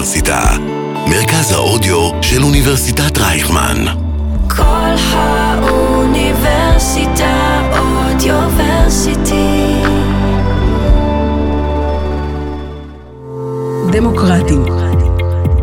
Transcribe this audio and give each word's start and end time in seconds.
האוניברסיטה, 0.00 0.56
מרכז 1.10 1.52
האודיו 1.52 2.10
של 2.22 2.42
אוניברסיטת 2.42 3.18
רייכמן. 3.18 3.84
כל 4.48 4.94
האוניברסיטה 5.12 7.60
אודיוורסיטי. 7.78 9.82
דמוקרטים. 13.92 14.64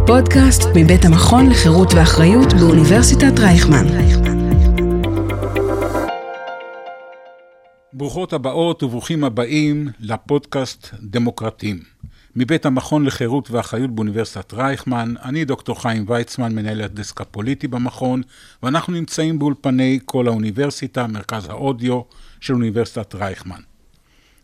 פודקאסט 0.07 0.64
מבית 0.75 1.06
המכון 1.06 1.50
לחירות 1.50 1.93
ואחריות 1.93 2.54
באוניברסיטת 2.54 3.39
רייכמן. 3.39 3.88
ברוכות 7.93 8.33
הבאות 8.33 8.83
וברוכים 8.83 9.24
הבאים 9.24 9.88
לפודקאסט 10.00 10.88
דמוקרטים. 11.01 11.96
מבית 12.39 12.65
המכון 12.65 13.05
לחירות 13.05 13.51
ואחריות 13.51 13.91
באוניברסיטת 13.91 14.54
רייכמן, 14.54 15.14
אני 15.23 15.45
דוקטור 15.45 15.82
חיים 15.82 16.05
ויצמן, 16.07 16.55
מנהל 16.55 16.82
הדסק 16.82 17.21
הפוליטי 17.21 17.68
במכון, 17.68 18.21
ואנחנו 18.64 18.93
נמצאים 18.93 19.39
באולפני 19.39 20.00
כל 20.05 20.28
האוניברסיטה, 20.28 21.07
מרכז 21.07 21.45
האודיו 21.50 22.01
של 22.39 22.54
אוניברסיטת 22.54 23.15
רייכמן. 23.15 23.61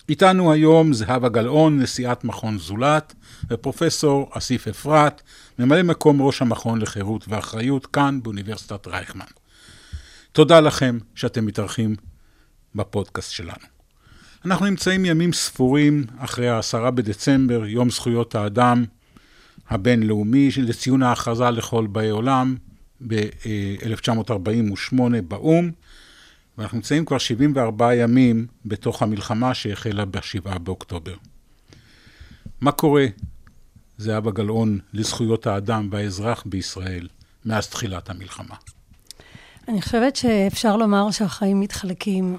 איתנו 0.09 0.51
היום 0.51 0.93
זהבה 0.93 1.29
גלאון, 1.29 1.79
נשיאת 1.79 2.23
מכון 2.23 2.57
זולת, 2.57 3.13
ופרופסור 3.49 4.29
אסיף 4.31 4.67
אפרת, 4.67 5.21
ממלא 5.59 5.83
מקום 5.83 6.21
ראש 6.21 6.41
המכון 6.41 6.81
לחירות 6.81 7.25
ואחריות 7.27 7.85
כאן 7.85 8.19
באוניברסיטת 8.23 8.87
רייכמן. 8.87 9.25
תודה 10.31 10.59
לכם 10.59 10.97
שאתם 11.15 11.45
מתארחים 11.45 11.95
בפודקאסט 12.75 13.31
שלנו. 13.31 13.72
אנחנו 14.45 14.65
נמצאים 14.65 15.05
ימים 15.05 15.33
ספורים 15.33 16.05
אחרי 16.17 16.49
העשרה 16.49 16.91
בדצמבר, 16.91 17.65
יום 17.65 17.89
זכויות 17.89 18.35
האדם 18.35 18.85
הבינלאומי, 19.69 20.49
לציון 20.57 21.03
ההכרזה 21.03 21.49
לכל 21.49 21.87
באי 21.87 22.09
עולם 22.09 22.55
ב-1948 23.07 24.95
באו"ם, 25.27 25.71
ואנחנו 26.57 26.77
נמצאים 26.77 27.05
כבר 27.05 27.17
74 27.17 27.95
ימים 27.95 28.47
בתוך 28.65 29.01
המלחמה 29.01 29.53
שהחלה 29.53 30.05
ב-7 30.05 30.57
באוקטובר. 30.59 31.15
מה 32.61 32.71
קורה, 32.71 33.05
זהבה 33.97 34.31
גלאון, 34.31 34.79
לזכויות 34.93 35.47
האדם 35.47 35.87
והאזרח 35.91 36.43
בישראל 36.45 37.07
מאז 37.45 37.67
תחילת 37.67 38.09
המלחמה? 38.09 38.55
אני 39.67 39.81
חושבת 39.81 40.15
שאפשר 40.15 40.77
לומר 40.77 41.11
שהחיים 41.11 41.59
מתחלקים 41.59 42.37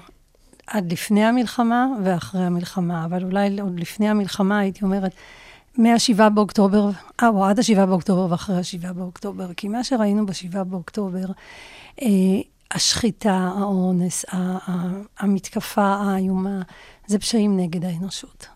עד 0.67 0.91
לפני 0.91 1.25
המלחמה 1.25 1.87
ואחרי 2.03 2.43
המלחמה, 2.43 3.05
אבל 3.05 3.23
אולי 3.23 3.59
עוד 3.61 3.79
לפני 3.79 4.09
המלחמה 4.09 4.59
הייתי 4.59 4.85
אומרת, 4.85 5.11
מ-7 5.77 6.29
באוקטובר, 6.29 6.89
אה, 7.23 7.27
או 7.27 7.45
עד 7.45 7.59
ה-7 7.59 7.85
באוקטובר 7.85 8.31
ואחרי 8.31 8.55
ה-7 8.55 8.93
באוקטובר, 8.93 9.53
כי 9.53 9.67
מה 9.67 9.83
שראינו 9.83 10.25
ב-7 10.25 10.63
באוקטובר, 10.63 11.25
אה, 12.01 12.07
השחיטה, 12.71 13.51
האונס, 13.57 14.25
המתקפה 15.19 15.95
האיומה, 15.95 16.61
זה 17.07 17.19
פשעים 17.19 17.57
נגד 17.57 17.85
האנושות. 17.85 18.54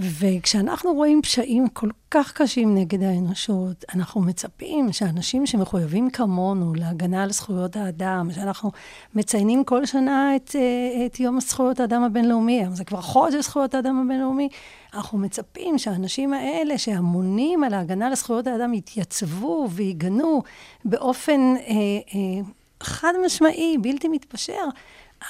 וכשאנחנו 0.00 0.94
רואים 0.94 1.22
פשעים 1.22 1.68
כל 1.68 1.88
כך 2.10 2.32
קשים 2.32 2.74
נגד 2.74 3.02
האנושות, 3.02 3.84
אנחנו 3.94 4.20
מצפים 4.20 4.92
שאנשים 4.92 5.46
שמחויבים 5.46 6.10
כמונו 6.10 6.74
להגנה 6.74 7.22
על 7.22 7.32
זכויות 7.32 7.76
האדם, 7.76 8.28
שאנחנו 8.34 8.72
מציינים 9.14 9.64
כל 9.64 9.86
שנה 9.86 10.36
את, 10.36 10.56
אה, 10.56 11.06
את 11.06 11.20
יום 11.20 11.40
זכויות 11.40 11.80
האדם 11.80 12.02
הבינלאומי, 12.02 12.62
זה 12.72 12.84
כבר 12.84 13.00
חודש 13.00 13.44
זכויות 13.44 13.74
האדם 13.74 14.02
הבינלאומי, 14.04 14.48
אנחנו 14.94 15.18
מצפים 15.18 15.78
שהאנשים 15.78 16.32
האלה 16.32 16.78
שאמונים 16.78 17.64
על 17.64 17.74
ההגנה 17.74 18.06
על 18.06 18.14
זכויות 18.14 18.46
האדם 18.46 18.74
יתייצבו 18.74 19.68
ויגנו 19.70 20.42
באופן 20.84 21.40
אה, 21.56 21.72
אה, 22.14 22.42
חד 22.82 23.12
משמעי, 23.24 23.76
בלתי 23.80 24.08
מתפשר. 24.08 24.64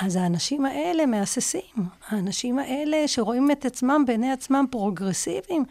אז 0.00 0.16
האנשים 0.16 0.66
האלה 0.66 1.06
מהססים, 1.06 1.86
האנשים 2.08 2.58
האלה 2.58 3.08
שרואים 3.08 3.50
את 3.50 3.64
עצמם 3.64 4.04
בעיני 4.06 4.32
עצמם 4.32 4.64
פרוגרסיביים, 4.70 5.64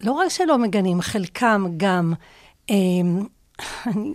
לא 0.00 0.12
רק 0.12 0.28
שלא 0.28 0.58
מגנים, 0.58 1.00
חלקם 1.00 1.66
גם, 1.76 2.12
אה, 2.70 2.76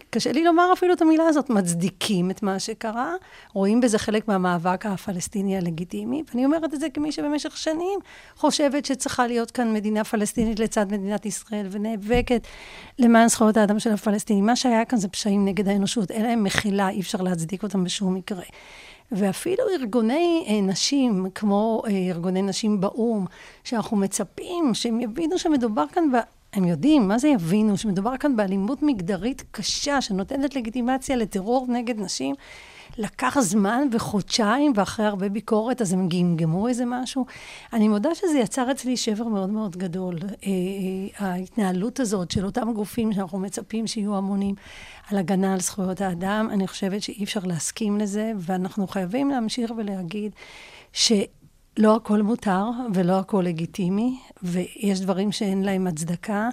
קשה 0.10 0.32
לי 0.32 0.44
לומר 0.44 0.74
אפילו 0.74 0.94
את 0.94 1.02
המילה 1.02 1.26
הזאת, 1.28 1.50
מצדיקים 1.50 2.32
את 2.32 2.44
מה 2.44 2.60
שקרה, 2.60 3.14
רואים 3.54 3.82
בזה 3.82 3.98
חלק 3.98 4.28
מהמאבק 4.28 4.86
הפלסטיני 4.86 5.58
הלגיטימי, 5.58 6.24
ואני 6.30 6.46
אומרת 6.46 6.74
את 6.74 6.80
זה 6.80 6.90
כמי 6.90 7.12
שבמשך 7.12 7.58
שנים 7.58 8.00
חושבת 8.36 8.86
שצריכה 8.86 9.28
להיות 9.28 9.52
כאן 9.52 9.74
מדינה 9.74 10.04
פלסטינית 10.04 10.60
לצד 10.60 10.92
מדינת 10.92 11.26
ישראל, 11.26 11.68
ונאבקת 11.72 12.48
למען 13.00 13.28
זכויות 13.28 13.58
האדם 13.58 13.80
של 13.80 13.92
הפלסטינים. 13.92 14.46
מה 14.46 14.56
שהיה 14.56 14.86
כאן 14.86 14.98
זה 14.98 15.08
פשעים 15.08 15.46
נגד 15.46 15.68
האנושות, 15.68 16.12
אין 16.12 16.26
להם 16.26 16.44
מחילה, 16.44 16.90
אי 16.90 17.02
אפשר 17.02 17.22
להצדיק 17.22 17.64
אותם 17.64 17.84
בשום 17.84 18.14
מקרה. 18.14 18.44
ואפילו 19.12 19.64
ארגוני 19.80 20.46
אה, 20.48 20.62
נשים, 20.62 21.28
כמו 21.36 21.82
אה, 21.88 21.92
ארגוני 21.92 22.42
נשים 22.42 22.82
באו"ם, 22.82 23.26
שאנחנו 23.64 23.98
מצפים 23.98 24.74
שהם 24.74 25.00
יבינו 25.00 25.40
שמדובר 25.40 25.86
כאן 25.92 26.12
ב... 26.12 26.16
הם 26.54 26.66
יודעים, 26.66 27.08
מה 27.08 27.18
זה 27.18 27.28
יבינו? 27.28 27.78
שמדובר 27.78 28.18
כאן 28.18 28.36
באלימות 28.36 28.84
מגדרית 28.84 29.44
קשה, 29.52 30.02
שנותנת 30.02 30.56
לגיטימציה 30.56 31.16
לטרור 31.16 31.66
נגד 31.70 32.00
נשים. 32.00 32.36
לקח 32.98 33.40
זמן 33.40 33.88
וחודשיים, 33.92 34.74
ואחרי 34.76 35.06
הרבה 35.06 35.30
ביקורת, 35.30 35.82
אז 35.82 35.94
הם 35.94 36.10
גמגמו 36.10 36.68
איזה 36.68 36.84
משהו. 36.88 37.26
אני 37.74 37.88
מודה 37.88 38.16
שזה 38.16 38.40
יצר 38.40 38.72
אצלי 38.72 38.98
שבר 38.98 39.24
מאוד 39.24 39.50
מאוד 39.50 39.78
גדול. 39.78 40.16
אה, 40.24 40.30
אה, 40.48 41.28
ההתנהלות 41.28 42.00
הזאת 42.00 42.32
של 42.32 42.46
אותם 42.46 42.74
גופים 42.74 43.14
שאנחנו 43.14 43.40
מצפים 43.40 43.88
שיהיו 43.88 44.18
אמונים 44.18 44.56
על 45.10 45.18
הגנה 45.18 45.54
על 45.54 45.60
זכויות 45.60 46.02
האדם, 46.02 46.50
אני 46.52 46.68
חושבת 46.68 47.02
שאי 47.02 47.24
אפשר 47.24 47.40
להסכים 47.44 47.98
לזה, 47.98 48.32
ואנחנו 48.38 48.88
חייבים 48.88 49.30
להמשיך 49.30 49.72
ולהגיד 49.78 50.32
ש... 50.94 51.12
לא 51.78 51.96
הכל 51.96 52.22
מותר 52.22 52.66
ולא 52.94 53.20
הכל 53.20 53.44
לגיטימי, 53.46 54.20
ויש 54.44 55.02
דברים 55.02 55.32
שאין 55.32 55.64
להם 55.64 55.88
הצדקה, 55.88 56.50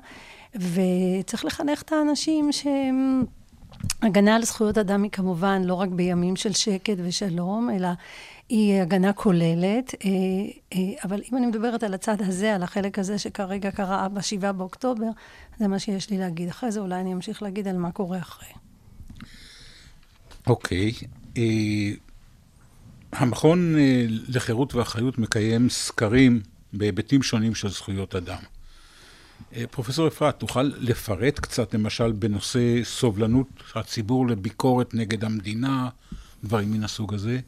וצריך 0.54 1.44
לחנך 1.44 1.82
את 1.82 1.92
האנשים 1.92 2.52
שהם... 2.52 3.24
הגנה 4.02 4.36
על 4.36 4.44
זכויות 4.44 4.78
אדם 4.78 5.02
היא 5.02 5.10
כמובן 5.10 5.62
לא 5.64 5.74
רק 5.74 5.88
בימים 5.88 6.36
של 6.36 6.52
שקט 6.52 6.96
ושלום, 7.04 7.70
אלא 7.70 7.88
היא 8.48 8.80
הגנה 8.80 9.12
כוללת. 9.12 9.94
אה, 10.04 10.10
אה, 10.72 10.78
אבל 11.04 11.20
אם 11.32 11.36
אני 11.36 11.46
מדברת 11.46 11.82
על 11.82 11.94
הצד 11.94 12.22
הזה, 12.22 12.54
על 12.54 12.62
החלק 12.62 12.98
הזה 12.98 13.18
שכרגע 13.18 13.70
קרה 13.70 14.08
ב-7 14.08 14.52
באוקטובר, 14.52 15.08
זה 15.58 15.68
מה 15.68 15.78
שיש 15.78 16.10
לי 16.10 16.18
להגיד. 16.18 16.48
אחרי 16.48 16.72
זה 16.72 16.80
אולי 16.80 17.00
אני 17.00 17.12
אמשיך 17.12 17.42
להגיד 17.42 17.68
על 17.68 17.76
מה 17.76 17.90
קורה 17.92 18.18
אחרי. 18.18 18.48
אוקיי. 20.46 20.90
Okay. 20.90 21.06
אה, 21.36 21.92
המכון 23.12 23.74
לחירות 24.28 24.74
ואחריות 24.74 25.18
מקיים 25.18 25.68
סקרים 25.68 26.40
בהיבטים 26.72 27.22
שונים 27.22 27.54
של 27.54 27.68
זכויות 27.68 28.14
אדם. 28.14 28.42
אה, 29.56 29.64
פרופסור 29.70 30.08
אפרת, 30.08 30.38
תוכל 30.38 30.62
לפרט 30.62 31.38
קצת, 31.38 31.74
למשל, 31.74 32.12
בנושא 32.12 32.84
סובלנות 32.84 33.48
הציבור 33.74 34.28
לביקורת 34.28 34.94
נגד 34.94 35.24
המדינה, 35.24 35.88
דברים 36.44 36.72
מן 36.72 36.84
הסוג 36.84 37.14
הזה? 37.14 37.38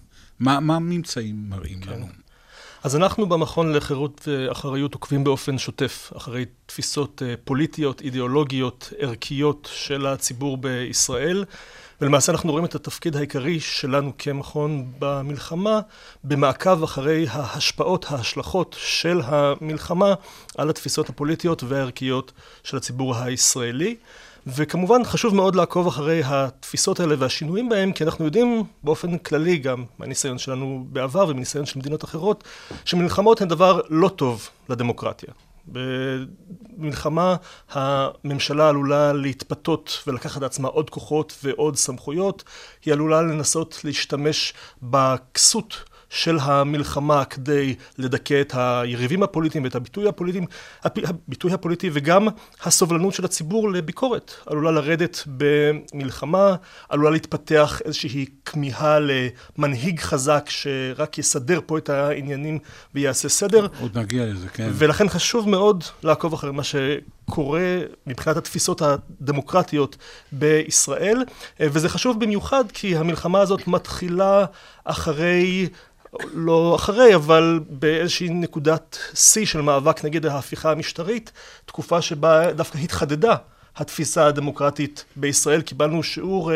מה, 0.41 0.61
מה 0.61 0.77
הממצאים 0.77 1.45
מראים 1.49 1.81
כן. 1.81 1.91
לנו? 1.91 2.07
אז 2.83 2.97
אנחנו 2.97 3.29
במכון 3.29 3.73
לחירות 3.73 4.29
ואחריות 4.29 4.95
עוקבים 4.95 5.25
באופן 5.25 5.59
שוטף 5.59 6.13
אחרי 6.17 6.45
תפיסות 6.67 7.23
אה, 7.27 7.35
פוליטיות, 7.45 8.01
אידיאולוגיות, 8.01 8.93
ערכיות 8.99 9.69
של 9.73 10.07
הציבור 10.07 10.57
בישראל. 10.57 11.45
ולמעשה 12.01 12.33
אנחנו 12.33 12.51
רואים 12.51 12.65
את 12.65 12.75
התפקיד 12.75 13.17
העיקרי 13.17 13.61
שלנו 13.61 14.13
כמכון 14.19 14.93
במלחמה 14.99 15.81
במעקב 16.25 16.83
אחרי 16.83 17.27
ההשפעות, 17.31 18.07
ההשלכות 18.09 18.77
של 18.79 19.21
המלחמה 19.25 20.15
על 20.59 20.71
התפיסות 20.71 21.09
הפוליטיות 21.09 21.63
והערכיות 21.63 22.33
של 22.65 22.77
הציבור 22.77 23.17
הישראלי. 23.17 23.97
וכמובן 24.47 25.05
חשוב 25.05 25.35
מאוד 25.35 25.55
לעקוב 25.57 25.87
אחרי 25.87 26.23
התפיסות 26.25 27.01
האלה 27.01 27.15
והשינויים 27.19 27.69
בהם, 27.69 27.93
כי 27.93 28.05
אנחנו 28.05 28.25
יודעים 28.25 28.65
באופן 28.83 29.19
כללי 29.19 29.57
גם 29.57 29.85
מהניסיון 29.99 30.39
שלנו 30.39 30.87
בעבר 30.93 31.27
ומניסיון 31.29 31.67
של 31.67 31.79
מדינות 31.79 32.05
אחרות, 32.05 32.45
שמלחמות 32.85 33.41
הן 33.41 33.49
דבר 33.49 33.81
לא 33.91 34.09
טוב 34.09 34.49
לדמוקרטיה. 34.69 35.33
במלחמה 35.67 37.37
הממשלה 37.71 38.69
עלולה 38.69 39.13
להתפתות 39.13 40.03
ולקחת 40.07 40.43
לעצמה 40.43 40.69
עוד 40.69 40.91
כוחות 40.91 41.39
ועוד 41.45 41.77
סמכויות, 41.77 42.45
היא 42.85 42.95
עלולה 42.95 43.23
לנסות 43.23 43.81
להשתמש 43.85 44.55
בכסות 44.83 45.85
של 46.13 46.39
המלחמה 46.41 47.25
כדי 47.25 47.75
לדכא 47.99 48.41
את 48.41 48.53
היריבים 48.57 49.23
הפוליטיים 49.23 49.65
ואת 49.65 49.75
הביטוי 49.75 50.09
הפוליטי, 50.09 50.41
הביטוי 50.85 51.53
הפוליטי 51.53 51.91
וגם 51.93 52.29
הסובלנות 52.63 53.15
של 53.15 53.25
הציבור 53.25 53.71
לביקורת 53.73 54.33
עלולה 54.47 54.71
לרדת 54.71 55.25
במלחמה, 55.27 56.55
עלולה 56.89 57.11
להתפתח 57.11 57.81
איזושהי 57.85 58.27
כמיהה 58.45 58.99
למנהיג 59.01 60.01
חזק 60.01 60.45
שרק 60.49 61.19
יסדר 61.19 61.61
פה 61.67 61.79
את 61.79 61.89
העניינים 61.89 62.59
ויעשה 62.95 63.29
סדר. 63.29 63.67
עוד 63.81 63.99
נגיע 63.99 64.27
לזה, 64.27 64.49
כן. 64.49 64.71
ולכן 64.73 65.09
חשוב 65.09 65.49
מאוד 65.49 65.85
לעקוב 66.03 66.35
אחרי 66.35 66.53
מה 66.53 66.65
ש... 66.65 66.75
קורה 67.31 67.79
מבחינת 68.07 68.37
התפיסות 68.37 68.83
הדמוקרטיות 68.83 69.97
בישראל, 70.33 71.25
וזה 71.61 71.89
חשוב 71.89 72.25
במיוחד 72.25 72.65
כי 72.73 72.97
המלחמה 72.97 73.41
הזאת 73.41 73.67
מתחילה 73.67 74.45
אחרי 74.85 75.69
לא 76.35 76.75
אחרי, 76.75 77.15
אבל 77.15 77.61
באיזושהי 77.69 78.29
נקודת 78.29 78.99
שיא 79.15 79.47
של 79.47 79.61
מאבק 79.61 80.05
נגד 80.05 80.27
ההפיכה 80.27 80.71
המשטרית, 80.71 81.33
תקופה 81.67 82.03
שבה 82.03 82.53
דווקא 82.53 82.79
התחדדה 82.79 83.37
התפיסה 83.77 84.27
הדמוקרטית 84.27 85.05
בישראל. 85.17 85.61
קיבלנו 85.61 86.03
שיעור 86.03 86.51
uh, 86.51 86.55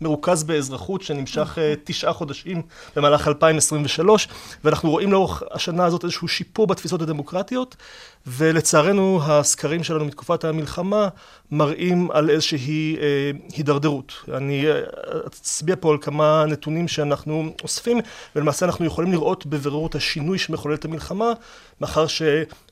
מרוכז 0.00 0.44
באזרחות 0.44 1.02
שנמשך 1.02 1.58
uh, 1.58 1.80
תשעה 1.84 2.12
חודשים 2.12 2.62
במהלך 2.96 3.28
2023, 3.28 4.28
ואנחנו 4.64 4.90
רואים 4.90 5.12
לאורך 5.12 5.42
השנה 5.50 5.84
הזאת 5.84 6.04
איזשהו 6.04 6.28
שיפור 6.28 6.66
בתפיסות 6.66 7.02
הדמוקרטיות, 7.02 7.76
ולצערנו 8.26 9.20
הסקרים 9.22 9.84
שלנו 9.84 10.04
מתקופת 10.04 10.44
המלחמה 10.44 11.08
מראים 11.50 12.10
על 12.10 12.30
איזושהי 12.30 12.96
uh, 12.96 13.56
הידרדרות. 13.56 14.12
אני 14.34 14.66
אצביע 15.26 15.76
פה 15.80 15.92
על 15.92 15.98
כמה 16.00 16.44
נתונים 16.48 16.88
שאנחנו 16.88 17.52
אוספים, 17.62 18.00
ולמעשה 18.36 18.66
אנחנו 18.66 18.84
יכולים 18.84 19.12
לראות 19.12 19.46
בבירור 19.46 19.86
את 19.86 19.94
השינוי 19.94 20.38
שמחולל 20.38 20.74
את 20.74 20.84
המלחמה, 20.84 21.32
מאחר 21.80 22.06
ש... 22.06 22.22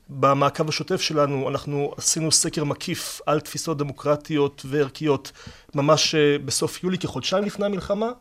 במעקב 0.09 0.69
השוטף 0.69 1.01
שלנו 1.01 1.49
אנחנו 1.49 1.93
עשינו 1.97 2.31
סקר 2.31 2.63
מקיף 2.63 3.21
על 3.25 3.39
תפיסות 3.39 3.77
דמוקרטיות 3.77 4.61
וערכיות 4.65 5.31
ממש 5.75 6.15
אה, 6.15 6.37
בסוף 6.45 6.83
יולי 6.83 6.97
כחודשיים 6.97 7.43
לפני 7.43 7.65
המלחמה 7.65 8.11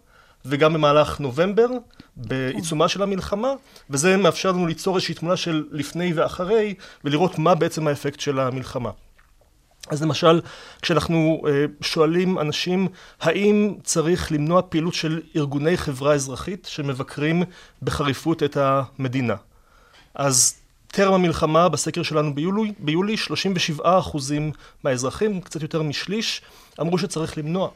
וגם 0.45 0.73
במהלך 0.73 1.21
נובמבר 1.21 1.67
בעיצומה 2.17 2.89
של 2.89 3.03
המלחמה 3.03 3.53
וזה 3.91 4.17
מאפשר 4.17 4.53
לנו 4.53 4.67
ליצור 4.67 4.97
איזושהי 4.97 5.15
תמונה 5.15 5.37
של 5.37 5.65
לפני 5.71 6.13
ואחרי 6.13 6.75
ולראות 7.05 7.39
מה 7.39 7.55
בעצם 7.55 7.87
האפקט 7.87 8.21
של 8.21 8.41
המלחמה. 8.41 8.91
אז 9.89 10.03
למשל 10.03 10.41
כשאנחנו 10.83 11.43
אה, 11.49 11.65
שואלים 11.81 12.39
אנשים 12.39 12.89
האם 13.21 13.75
צריך 13.83 14.33
למנוע 14.33 14.63
פעילות 14.69 14.95
של 14.95 15.21
ארגוני 15.37 15.77
חברה 15.77 16.15
אזרחית 16.15 16.67
שמבקרים 16.71 17.43
בחריפות 17.83 18.43
את 18.43 18.57
המדינה 18.57 19.35
אז 20.15 20.64
טרם 20.95 21.15
המלחמה, 21.15 21.69
בסקר 21.69 22.03
שלנו 22.03 22.35
ביולי, 22.35 22.73
ביולי 22.79 23.17
37 23.17 23.99
אחוזים 23.99 24.53
מהאזרחים, 24.85 25.41
קצת 25.41 25.63
יותר 25.63 25.83
משליש, 25.83 26.43
אמרו 26.81 26.99
שצריך 26.99 27.39
למנוע 27.39 27.69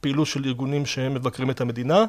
פעילות 0.00 0.26
של 0.26 0.44
ארגונים 0.44 0.86
שמבקרים 0.86 1.50
את 1.50 1.60
המדינה, 1.60 2.04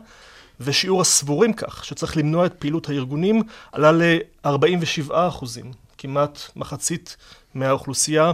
ושיעור 0.60 1.02
הסבורים 1.02 1.54
כך, 1.54 1.86
שצריך 1.86 2.18
למנוע 2.18 2.46
את 2.46 2.54
פעילות 2.54 2.90
הארגונים, 2.90 3.44
עלה 3.72 3.92
ל-47 3.92 5.12
אחוזים, 5.12 5.72
כמעט 5.98 6.40
מחצית 6.56 7.18
מהאוכלוסייה 7.56 8.32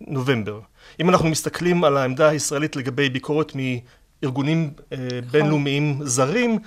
בנובמבר. 0.00 0.60
אם 1.00 1.10
אנחנו 1.10 1.28
מסתכלים 1.28 1.84
על 1.84 1.96
העמדה 1.96 2.28
הישראלית 2.28 2.76
לגבי 2.76 3.08
ביקורת 3.08 3.52
מארגונים 3.54 4.70
אה, 4.92 4.98
בינלאומיים 5.30 6.00
זרים, 6.02 6.58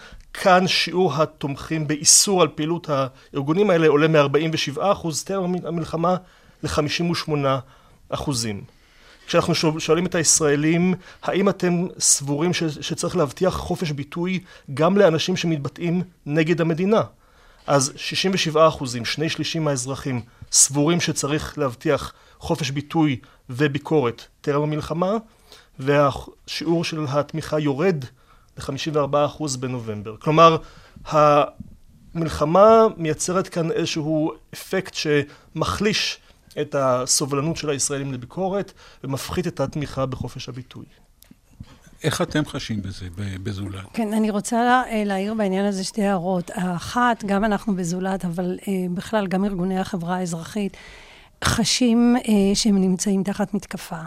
כאן 0.41 0.67
שיעור 0.67 1.13
התומכים 1.13 1.87
באיסור 1.87 2.41
על 2.41 2.47
פעילות 2.47 2.89
הארגונים 2.89 3.69
האלה 3.69 3.87
עולה 3.87 4.07
מ-47 4.07 4.77
אחוז 4.79 5.23
טרם 5.23 5.55
המלחמה 5.65 6.15
ל-58 6.63 7.31
אחוזים. 8.09 8.63
כשאנחנו 9.27 9.79
שואלים 9.79 10.05
את 10.05 10.15
הישראלים, 10.15 10.93
האם 11.23 11.49
אתם 11.49 11.87
סבורים 11.99 12.53
ש- 12.53 12.63
שצריך 12.63 13.15
להבטיח 13.15 13.53
חופש 13.53 13.91
ביטוי 13.91 14.39
גם 14.73 14.97
לאנשים 14.97 15.37
שמתבטאים 15.37 16.03
נגד 16.25 16.61
המדינה? 16.61 17.01
אז 17.67 17.93
67 17.95 18.67
אחוזים, 18.67 19.05
שני 19.05 19.29
שלישים 19.29 19.63
מהאזרחים, 19.63 20.21
סבורים 20.51 21.01
שצריך 21.01 21.57
להבטיח 21.57 22.13
חופש 22.39 22.69
ביטוי 22.69 23.19
וביקורת 23.49 24.25
טרם 24.41 24.63
המלחמה, 24.63 25.11
והשיעור 25.79 26.83
של 26.83 27.05
התמיכה 27.09 27.59
יורד 27.59 28.05
ל-54% 28.57 29.57
בנובמבר. 29.59 30.15
כלומר, 30.17 30.57
המלחמה 31.05 32.87
מייצרת 32.97 33.47
כאן 33.47 33.71
איזשהו 33.71 34.31
אפקט 34.53 34.93
שמחליש 34.93 36.19
את 36.61 36.75
הסובלנות 36.79 37.57
של 37.57 37.69
הישראלים 37.69 38.13
לביקורת 38.13 38.73
ומפחית 39.03 39.47
את 39.47 39.59
התמיכה 39.59 40.05
בחופש 40.05 40.49
הביטוי. 40.49 40.85
איך 42.03 42.21
אתם 42.21 42.45
חשים 42.45 42.81
בזה, 42.81 43.07
בזולת? 43.43 43.85
כן, 43.93 44.13
אני 44.13 44.29
רוצה 44.29 44.83
להעיר 45.05 45.33
בעניין 45.33 45.65
הזה 45.65 45.83
שתי 45.83 46.03
הערות. 46.03 46.51
האחת, 46.53 47.23
גם 47.25 47.45
אנחנו 47.45 47.75
בזולת, 47.75 48.25
אבל 48.25 48.57
אה, 48.67 48.73
בכלל 48.93 49.27
גם 49.27 49.45
ארגוני 49.45 49.79
החברה 49.79 50.15
האזרחית, 50.15 50.77
חשים 51.43 52.15
אה, 52.17 52.55
שהם 52.55 52.77
נמצאים 52.77 53.23
תחת 53.23 53.53
מתקפה. 53.53 54.01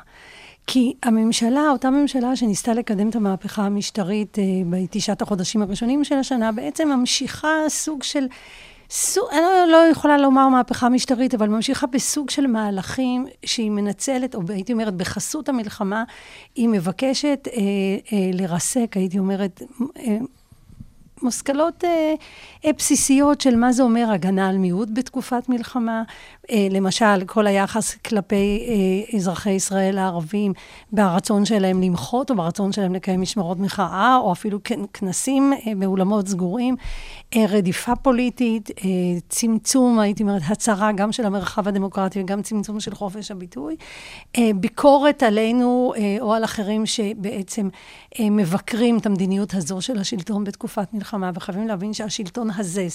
כי 0.73 0.93
הממשלה, 1.03 1.71
אותה 1.71 1.91
ממשלה 1.91 2.37
שניסתה 2.37 2.75
לקדם 2.75 3.09
את 3.09 3.17
המהפכה 3.17 3.63
המשטרית 3.63 4.39
אה, 4.39 4.45
בתשעת 4.71 5.23
החודשים 5.23 5.63
הראשונים 5.63 6.05
של 6.05 6.15
השנה, 6.15 6.53
בעצם 6.53 6.89
ממשיכה 6.89 7.49
סוג 7.69 8.03
של... 8.03 8.27
סוג, 8.91 9.25
אני 9.33 9.41
לא, 9.41 9.67
לא 9.73 9.77
יכולה 9.91 10.19
לומר 10.19 10.49
מהפכה 10.49 10.89
משטרית, 10.89 11.35
אבל 11.35 11.49
ממשיכה 11.49 11.87
בסוג 11.87 12.31
של 12.31 12.47
מהלכים 12.47 13.27
שהיא 13.45 13.71
מנצלת, 13.71 14.35
או 14.35 14.41
הייתי 14.49 14.73
אומרת, 14.73 14.95
בחסות 14.95 15.49
המלחמה, 15.49 16.05
היא 16.55 16.69
מבקשת 16.69 17.49
אה, 17.49 17.53
אה, 18.13 18.31
לרסק, 18.33 18.97
הייתי 18.97 19.19
אומרת, 19.19 19.63
אה, 19.97 20.19
מושכלות 21.23 21.85
אה, 21.85 22.15
אה, 22.65 22.71
בסיסיות 22.79 23.41
של 23.41 23.57
מה 23.57 23.73
זה 23.73 23.83
אומר 23.83 24.11
הגנה 24.11 24.49
על 24.49 24.59
מיעוט 24.59 24.89
בתקופת 24.93 25.49
מלחמה, 25.49 26.03
אה, 26.51 26.67
למשל, 26.71 27.25
כל 27.27 27.47
היחס 27.47 27.95
כלפי 27.95 28.67
אה, 28.69 29.17
אזרחי 29.17 29.51
ישראל 29.51 29.99
הערבים, 29.99 30.53
ברצון 30.93 31.45
שלהם 31.45 31.83
למחות, 31.83 32.31
או 32.31 32.37
ברצון 32.37 32.73
שלהם 32.73 32.95
לקיים 32.95 33.21
משמרות 33.21 33.59
מחאה, 33.59 34.17
או 34.17 34.33
אפילו 34.33 34.59
כנסים 34.93 35.53
אה, 35.53 35.73
באולמות 35.77 36.29
סגורים, 36.29 36.77
רדיפה 37.39 37.97
פוליטית, 37.97 38.71
אה, 38.71 38.85
צמצום, 39.29 39.99
הייתי 39.99 40.23
אומרת, 40.23 40.43
הצהרה 40.49 40.93
גם 40.93 41.13
של 41.13 41.27
המרחב 41.27 41.69
הדמוקרטי 41.69 42.21
וגם 42.21 42.43
צמצום 42.43 42.81
של 42.81 42.95
חופש 42.95 43.31
הביטוי, 43.31 43.77
אה, 44.39 44.51
ביקורת 44.55 45.23
עלינו 45.23 45.93
אה, 45.97 46.17
או 46.21 46.35
על 46.35 46.45
אחרים 46.45 46.87
שבעצם 46.87 47.69
אה, 48.21 48.31
מבקרים 48.31 48.99
את 48.99 49.07
המדיניות 49.07 49.55
הזו 49.55 49.81
של 49.81 49.99
השלטון 49.99 50.45
בתקופת 50.45 50.95
מלחמה. 50.95 51.31
וחייבים 51.35 51.69
להבין 51.69 51.93
שהשלטון 51.93 52.49
הזה, 52.57 52.87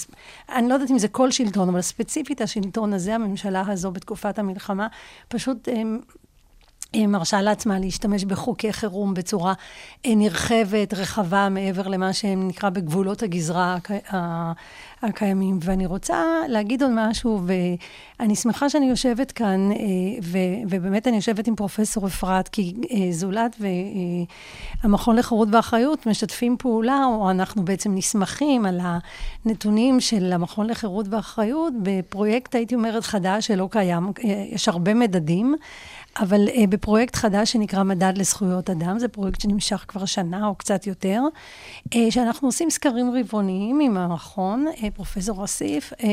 אני 0.49 0.69
לא 0.69 0.73
יודעת 0.73 0.91
אם 0.91 0.99
זה 0.99 1.07
כל 1.07 1.31
שלטון, 1.31 1.69
אבל 1.69 1.81
ספציפית 1.81 2.41
השלטון 2.41 2.93
הזה, 2.93 3.15
הממשלה 3.15 3.63
הזו 3.67 3.91
בתקופת 3.91 4.39
המלחמה, 4.39 4.87
פשוט 5.27 5.69
מרשה 7.07 7.41
לעצמה 7.41 7.79
להשתמש 7.79 8.25
בחוקי 8.25 8.73
חירום 8.73 9.13
בצורה 9.13 9.53
אה, 10.05 10.15
נרחבת, 10.15 10.93
רחבה, 10.93 11.49
מעבר 11.49 11.87
למה 11.87 12.13
שנקרא 12.13 12.69
בגבולות 12.69 13.23
הגזרה 13.23 13.77
הקיימים. 15.01 15.59
ואני 15.61 15.85
רוצה 15.85 16.23
להגיד 16.47 16.83
עוד 16.83 16.91
משהו, 16.95 17.41
ואני 18.19 18.35
שמחה 18.35 18.69
שאני 18.69 18.89
יושבת 18.89 19.31
כאן, 19.31 19.69
אה, 19.71 19.77
ובאמת 20.69 21.07
אני 21.07 21.15
יושבת 21.15 21.47
עם 21.47 21.55
פרופסור 21.55 22.07
אפרת, 22.07 22.47
כי 22.47 22.73
אה, 22.91 23.11
זולת 23.11 23.55
והמכון 24.83 25.15
לחירות 25.15 25.47
ואחריות 25.51 26.05
משתפים 26.05 26.55
פעולה, 26.59 27.05
או 27.05 27.31
אנחנו 27.31 27.65
בעצם 27.65 27.95
נסמכים 27.95 28.65
על 28.65 28.79
הנתונים 29.45 29.99
של 29.99 30.33
המכון 30.33 30.67
לחירות 30.67 31.05
ואחריות 31.09 31.73
בפרויקט, 31.81 32.55
הייתי 32.55 32.75
אומרת, 32.75 33.03
חדש 33.03 33.47
שלא 33.47 33.67
קיים. 33.71 34.11
יש 34.51 34.67
הרבה 34.67 34.93
מדדים. 34.93 35.55
אבל 36.19 36.47
uh, 36.47 36.67
בפרויקט 36.69 37.15
חדש 37.15 37.51
שנקרא 37.51 37.83
מדד 37.83 38.13
לזכויות 38.15 38.69
אדם, 38.69 38.99
זה 38.99 39.07
פרויקט 39.07 39.41
שנמשך 39.41 39.85
כבר 39.87 40.05
שנה 40.05 40.47
או 40.47 40.55
קצת 40.55 40.87
יותר, 40.87 41.21
uh, 41.89 41.97
שאנחנו 42.09 42.47
עושים 42.47 42.69
סקרים 42.69 43.11
רבעוניים 43.19 43.79
עם 43.79 43.97
המכון, 43.97 44.65
uh, 44.75 44.81
פרופסור 44.95 45.43
אסיף. 45.43 45.93
Uh, 45.93 46.05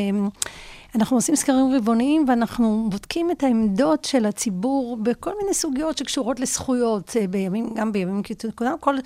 אנחנו 0.94 1.16
עושים 1.16 1.36
סקרים 1.36 1.74
רבעוניים 1.76 2.24
ואנחנו 2.28 2.86
בודקים 2.90 3.30
את 3.30 3.42
העמדות 3.42 4.04
של 4.04 4.26
הציבור 4.26 4.96
בכל 5.02 5.32
מיני 5.40 5.54
סוגיות 5.54 5.98
שקשורות 5.98 6.40
לזכויות, 6.40 7.16
בימים, 7.30 7.74
גם 7.74 7.92
בימים 7.92 8.22
כתובים, 8.22 8.78
כל, 8.80 8.96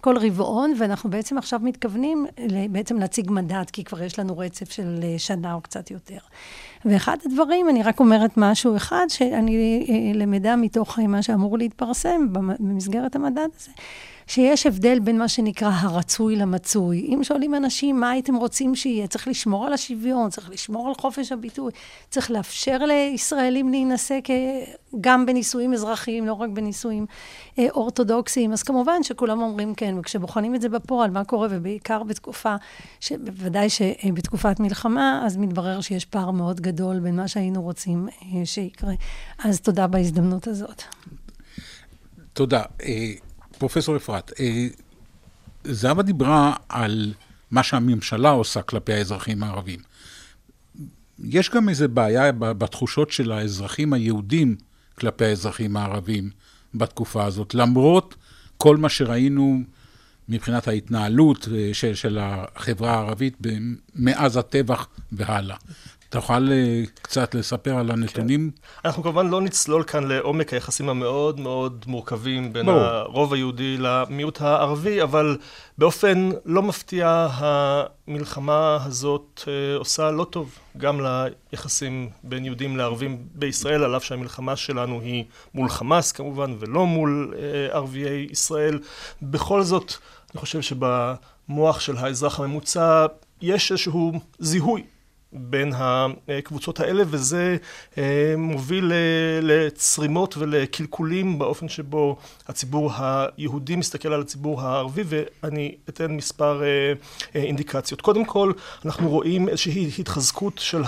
כל 0.00 0.18
רבעון, 0.18 0.74
ואנחנו 0.78 1.10
בעצם 1.10 1.38
עכשיו 1.38 1.60
מתכוונים 1.62 2.26
בעצם 2.70 2.98
להציג 2.98 3.30
מדד, 3.30 3.64
כי 3.72 3.84
כבר 3.84 4.02
יש 4.02 4.18
לנו 4.18 4.38
רצף 4.38 4.70
של 4.70 5.04
שנה 5.18 5.54
או 5.54 5.60
קצת 5.60 5.90
יותר. 5.90 6.18
ואחד 6.86 7.16
הדברים, 7.26 7.68
אני 7.68 7.82
רק 7.82 8.00
אומרת 8.00 8.30
משהו 8.36 8.76
אחד, 8.76 9.06
שאני 9.08 10.12
למדה 10.14 10.56
מתוך 10.56 10.98
מה 10.98 11.22
שאמור 11.22 11.58
להתפרסם 11.58 12.26
במסגרת 12.32 13.16
המדד 13.16 13.48
הזה, 13.56 13.70
שיש 14.26 14.66
הבדל 14.66 14.98
בין 14.98 15.18
מה 15.18 15.28
שנקרא 15.28 15.70
הרצוי 15.72 16.36
למצוי. 16.36 17.00
אם 17.00 17.24
שואלים 17.24 17.54
אנשים 17.54 18.00
מה 18.00 18.10
הייתם 18.10 18.34
רוצים 18.34 18.74
שיהיה, 18.74 19.06
צריך 19.06 19.28
לשמור 19.28 19.66
על 19.66 19.72
השוויון, 19.72 20.30
צריך 20.30 20.50
לשמור 20.50 20.88
על 20.88 20.94
חופש 20.94 21.32
הביטוי, 21.32 21.72
צריך 22.10 22.30
לאפשר 22.30 22.78
לישראלים 22.78 23.70
להינשא 23.70 24.18
גם 25.00 25.26
בנישואים 25.26 25.72
אזרחיים, 25.72 26.26
לא 26.26 26.32
רק 26.32 26.50
בנישואים 26.50 27.06
אה, 27.58 27.66
אורתודוקסיים. 27.70 28.52
אז 28.52 28.62
כמובן 28.62 29.02
שכולם 29.02 29.42
אומרים 29.42 29.74
כן, 29.74 29.98
וכשבוחנים 29.98 30.54
את 30.54 30.60
זה 30.60 30.68
בפועל, 30.68 31.10
מה 31.10 31.24
קורה, 31.24 31.48
ובעיקר 31.50 32.02
בתקופה, 32.02 32.56
בוודאי 33.10 33.68
שבתקופת 33.70 34.60
מלחמה, 34.60 35.22
אז 35.26 35.36
מתברר 35.36 35.80
שיש 35.80 36.04
פער 36.04 36.30
מאוד 36.30 36.60
גדול 36.60 37.00
בין 37.00 37.16
מה 37.16 37.28
שהיינו 37.28 37.62
רוצים 37.62 38.08
אה, 38.08 38.46
שיקרה. 38.46 38.92
אז 39.44 39.60
תודה 39.60 39.86
בהזדמנות 39.86 40.46
הזאת. 40.46 40.82
תודה. 42.32 42.62
פרופסור 43.58 43.96
אפרת, 43.96 44.32
אה, 44.40 44.66
זהבה 45.64 46.02
דיברה 46.02 46.54
על 46.68 47.14
מה 47.50 47.62
שהממשלה 47.62 48.30
עושה 48.30 48.62
כלפי 48.62 48.92
האזרחים 48.92 49.42
הערבים. 49.42 49.80
יש 51.24 51.50
גם 51.50 51.68
איזו 51.68 51.88
בעיה 51.88 52.32
בתחושות 52.32 53.10
של 53.10 53.32
האזרחים 53.32 53.92
היהודים 53.92 54.56
כלפי 54.98 55.24
האזרחים 55.24 55.76
הערבים 55.76 56.30
בתקופה 56.74 57.24
הזאת, 57.24 57.54
למרות 57.54 58.14
כל 58.56 58.76
מה 58.76 58.88
שראינו 58.88 59.62
מבחינת 60.28 60.68
ההתנהלות 60.68 61.48
אה, 61.54 61.70
של, 61.72 61.94
של 61.94 62.18
החברה 62.20 62.94
הערבית 62.94 63.36
מאז 63.94 64.36
הטבח 64.36 64.88
והלאה. 65.12 65.56
תוכל 66.16 66.52
אה, 66.52 66.82
קצת 67.02 67.34
לספר 67.34 67.76
על 67.76 67.90
הנתונים? 67.90 68.50
כן. 68.50 68.88
אנחנו 68.88 69.02
כמובן 69.02 69.28
לא 69.28 69.40
נצלול 69.40 69.82
כאן 69.82 70.04
לעומק 70.08 70.52
היחסים 70.52 70.88
המאוד 70.88 71.40
מאוד 71.40 71.84
מורכבים 71.88 72.52
בין 72.52 72.66
בוא. 72.66 72.72
הרוב 72.72 73.32
היהודי 73.32 73.76
למיעוט 73.78 74.40
הערבי, 74.40 75.02
אבל 75.02 75.36
באופן 75.78 76.30
לא 76.44 76.62
מפתיע 76.62 77.28
המלחמה 77.30 78.78
הזאת 78.84 79.40
אה, 79.48 79.76
עושה 79.76 80.10
לא 80.10 80.24
טוב 80.24 80.58
גם 80.76 81.00
ליחסים 81.52 82.10
בין 82.22 82.44
יהודים 82.44 82.76
לערבים 82.76 83.18
בישראל, 83.34 83.84
על 83.84 83.96
אף 83.96 84.04
שהמלחמה 84.04 84.56
שלנו 84.56 85.00
היא 85.00 85.24
מול 85.54 85.68
חמאס 85.68 86.12
כמובן 86.12 86.56
ולא 86.58 86.86
מול 86.86 87.34
אה, 87.38 87.74
ערביי 87.76 88.26
ישראל. 88.30 88.78
בכל 89.22 89.62
זאת, 89.62 89.92
אני 90.32 90.40
חושב 90.40 90.60
שבמוח 90.60 91.80
של 91.80 91.96
האזרח 91.96 92.40
הממוצע 92.40 93.06
יש 93.42 93.72
איזשהו 93.72 94.12
זיהוי 94.38 94.82
בין 95.32 95.72
הקבוצות 96.28 96.80
האלה, 96.80 97.02
וזה 97.06 97.56
אה, 97.98 98.34
מוביל 98.38 98.92
לצרימות 99.42 100.36
ולקלקולים 100.36 101.38
באופן 101.38 101.68
שבו 101.68 102.16
הציבור 102.48 102.92
היהודי 102.98 103.76
מסתכל 103.76 104.12
על 104.12 104.20
הציבור 104.20 104.62
הערבי, 104.62 105.02
ואני 105.06 105.74
אתן 105.88 106.12
מספר 106.12 106.62
אה, 106.62 106.66
אה, 107.36 107.42
אינדיקציות. 107.42 108.00
קודם 108.00 108.24
כל, 108.24 108.52
אנחנו 108.84 109.08
רואים 109.08 109.48
איזושהי 109.48 109.90
התחזקות 109.98 110.58
של 110.58 110.82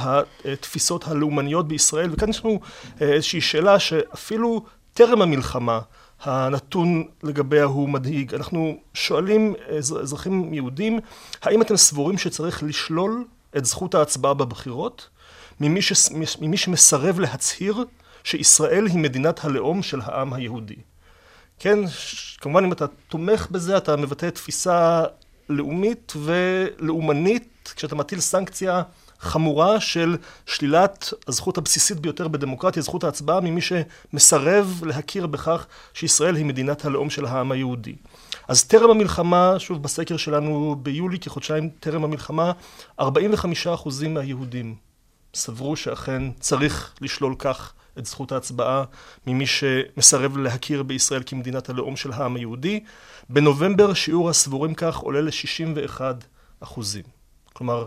התפיסות 0.45 1.09
הלאומניות 1.09 1.69
בישראל, 1.69 2.11
וכאן 2.13 2.29
יש 2.29 2.45
לנו 2.45 2.61
איזושהי 3.01 3.41
שאלה 3.41 3.79
שאפילו 3.79 4.65
טרם 4.95 5.23
המלחמה, 5.23 5.81
הנתון 6.23 7.05
לגביה 7.23 7.65
הוא 7.65 7.89
מדאיג. 7.89 8.35
אנחנו 8.35 8.77
שואלים 8.95 9.55
אזרחים 9.79 10.55
יהודים, 10.55 10.99
האם 11.43 11.63
אתם 11.63 11.77
סבורים 11.77 12.19
שצריך 12.19 12.63
לשלול 12.63 13.25
את 13.59 13.65
זכות 13.65 13.95
ההצבעה 13.95 14.35
בבחירות 14.35 15.09
ממי, 15.61 15.83
ש... 15.83 15.93
ממי 16.41 16.57
שמסרב 16.57 17.21
להצהיר 17.21 17.85
שישראל 18.25 18.87
היא 18.87 18.99
מדינת 18.99 19.45
הלאום 19.45 19.83
של 19.83 20.01
העם 20.05 20.33
היהודי. 20.33 20.77
כן, 21.59 21.79
כמובן 22.41 22.65
אם 22.65 22.73
אתה 22.73 22.87
תומך 22.87 23.47
בזה, 23.51 23.77
אתה 23.77 23.97
מבטא 23.97 24.31
תפיסה 24.31 25.05
לאומית 25.49 26.13
ולאומנית, 26.17 27.73
כשאתה 27.77 27.95
מטיל 27.95 28.21
סנקציה 28.21 28.83
חמורה 29.21 29.81
של 29.81 30.17
שלילת 30.47 31.13
הזכות 31.29 31.59
הבסיסית 31.59 32.01
ביותר 32.01 32.29
בדמוקרטיה, 32.29 32.83
זכות 32.83 33.05
ההצבעה, 33.05 33.41
ממי 33.41 33.61
שמסרב 33.61 34.83
להכיר 34.87 35.27
בכך 35.27 35.67
שישראל 35.95 36.37
היא 36.37 36.45
מדינת 36.45 36.85
הלאום 36.85 37.11
של 37.11 37.27
העם 37.27 37.53
היהודי. 37.53 37.97
אז 38.49 38.65
טרם 38.65 38.91
המלחמה, 38.91 39.55
שוב 39.59 39.83
בסקר 39.83 40.17
שלנו 40.17 40.77
ביולי, 40.83 41.19
כחודשיים 41.19 41.71
טרם 41.81 42.05
המלחמה, 42.05 42.53
45% 43.01 43.05
מהיהודים 44.09 44.75
סברו 45.35 45.77
שאכן 45.77 46.23
צריך 46.41 46.95
לשלול 47.01 47.35
כך 47.39 47.73
את 47.99 48.07
זכות 48.07 48.33
ההצבעה 48.33 48.85
ממי 49.27 49.47
שמסרב 49.47 50.37
להכיר 50.37 50.83
בישראל 50.83 51.23
כמדינת 51.27 51.69
הלאום 51.69 51.97
של 51.97 52.13
העם 52.13 52.37
היהודי. 52.37 52.81
בנובמבר 53.29 53.95
שיעור 53.95 54.31
הסבורים 54.31 54.75
כך 54.75 54.97
עולה 54.97 55.21
ל-61 55.21 56.01
אחוזים. 56.61 57.05
כלומר, 57.53 57.87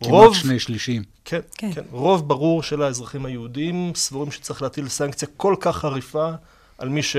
כמעט 0.00 0.10
רוב... 0.10 0.24
כמעט 0.24 0.42
שני 0.42 0.58
שלישים. 0.58 1.02
כן, 1.24 1.40
כן, 1.54 1.72
כן. 1.72 1.84
רוב 1.90 2.28
ברור 2.28 2.62
של 2.62 2.82
האזרחים 2.82 3.26
היהודים 3.26 3.92
סבורים 3.94 4.30
שצריך 4.30 4.62
להטיל 4.62 4.88
סנקציה 4.88 5.28
כל 5.36 5.54
כך 5.60 5.76
חריפה 5.76 6.30
על 6.78 6.88
מי 6.88 7.02
ש... 7.02 7.16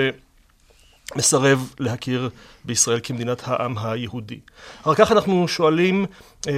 מסרב 1.16 1.74
להכיר 1.80 2.30
בישראל 2.66 3.00
כמדינת 3.04 3.42
העם 3.46 3.78
היהודי. 3.78 4.40
אחר 4.82 4.96
כך 4.96 5.12
אנחנו 5.12 5.48
שואלים, 5.48 6.06
אה, 6.48 6.58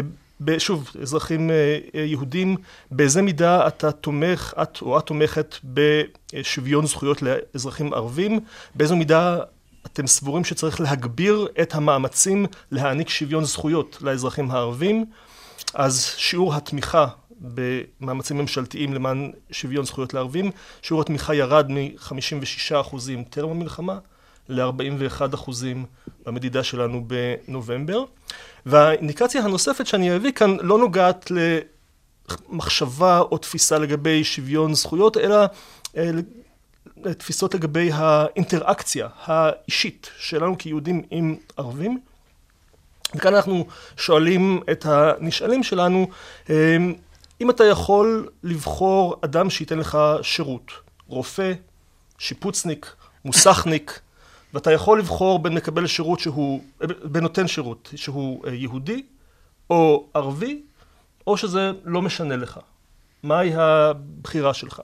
שוב, 0.59 0.89
אזרחים 1.01 1.51
אה, 1.51 1.55
יהודים, 1.93 2.55
באיזה 2.91 3.21
מידה 3.21 3.67
אתה 3.67 3.91
תומך, 3.91 4.53
את 4.61 4.81
או 4.81 4.97
את 4.97 5.03
תומכת 5.05 5.55
בשוויון 5.63 6.85
זכויות 6.85 7.21
לאזרחים 7.21 7.93
ערבים, 7.93 8.39
באיזו 8.75 8.95
מידה 8.95 9.39
אתם 9.85 10.07
סבורים 10.07 10.43
שצריך 10.43 10.81
להגביר 10.81 11.47
את 11.61 11.75
המאמצים 11.75 12.45
להעניק 12.71 13.09
שוויון 13.09 13.45
זכויות 13.45 13.97
לאזרחים 14.01 14.51
הערבים, 14.51 15.05
אז 15.73 16.13
שיעור 16.17 16.55
התמיכה 16.55 17.07
במאמצים 17.41 18.37
ממשלתיים 18.37 18.93
למען 18.93 19.31
שוויון 19.51 19.85
זכויות 19.85 20.13
לערבים, 20.13 20.51
שיעור 20.81 21.01
התמיכה 21.01 21.35
ירד 21.35 21.71
מ-56% 21.71 22.95
טרם 23.29 23.49
המלחמה 23.49 23.97
ל-41 24.49 25.33
אחוזים 25.33 25.85
במדידה 26.25 26.63
שלנו 26.63 27.05
בנובמבר. 27.07 28.03
והאינדיקציה 28.65 29.43
הנוספת 29.43 29.87
שאני 29.87 30.15
אביא 30.15 30.31
כאן 30.31 30.57
לא 30.61 30.77
נוגעת 30.77 31.31
למחשבה 32.49 33.19
או 33.19 33.37
תפיסה 33.37 33.79
לגבי 33.79 34.23
שוויון 34.23 34.73
זכויות, 34.73 35.17
אלא 35.17 35.45
אה, 35.97 36.11
תפיסות 37.17 37.55
לגבי 37.55 37.89
האינטראקציה 37.93 39.07
האישית 39.25 40.09
שלנו 40.19 40.57
כיהודים 40.57 41.01
עם 41.11 41.35
ערבים. 41.57 41.99
וכאן 43.15 43.35
אנחנו 43.35 43.65
שואלים 43.97 44.61
את 44.71 44.85
הנשאלים 44.85 45.63
שלנו, 45.63 46.07
אה, 46.49 46.77
אם 47.41 47.49
אתה 47.49 47.63
יכול 47.63 48.29
לבחור 48.43 49.15
אדם 49.21 49.49
שייתן 49.49 49.79
לך 49.79 49.97
שירות, 50.21 50.71
רופא, 51.07 51.53
שיפוצניק, 52.17 52.95
מוסכניק, 53.25 53.99
ואתה 54.53 54.71
יכול 54.71 54.99
לבחור 54.99 55.39
בין 55.39 55.53
מקבל 55.53 55.87
שירות 55.87 56.19
שהוא, 56.19 56.61
בין 57.03 57.23
נותן 57.23 57.47
שירות 57.47 57.93
שהוא 57.95 58.45
אה, 58.47 58.53
יהודי 58.53 59.03
או 59.69 60.07
ערבי, 60.13 60.61
או 61.27 61.37
שזה 61.37 61.71
לא 61.85 62.01
משנה 62.01 62.35
לך. 62.35 62.59
מהי 63.23 63.51
הבחירה 63.55 64.53
שלך? 64.53 64.81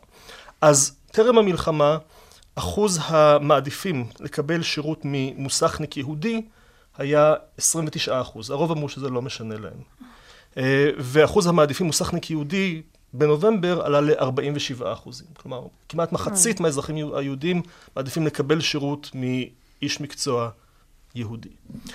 אז 0.62 0.98
טרם 1.12 1.38
המלחמה, 1.38 1.98
אחוז 2.55 3.00
המעדיפים 3.03 4.07
לקבל 4.19 4.62
שירות 4.62 5.01
ממוסכניק 5.03 5.98
יהודי 5.98 6.41
היה 6.98 7.34
29 7.57 8.22
אחוז. 8.22 8.50
הרוב 8.50 8.72
אמרו 8.72 8.89
שזה 8.89 9.10
לא 9.10 9.22
משנה 9.22 9.55
להם. 9.57 9.81
אה, 10.57 10.89
ואחוז 10.98 11.48
המעדיפים 11.48 11.88
מוסכניק 11.88 12.31
יהודי 12.31 12.81
בנובמבר 13.17 13.81
עלה 13.81 14.01
ל-47 14.01 14.84
אחוזים. 14.93 15.27
כלומר, 15.38 15.62
כמעט 15.89 16.12
מחצית 16.12 16.60
מהאזרחים 16.60 17.15
היהודים 17.15 17.62
מעדיפים 17.95 18.25
לקבל 18.25 18.62
שירות 18.62 19.12
מאיש 19.13 20.01
מקצוע 20.01 20.50
יהודי. 21.15 21.50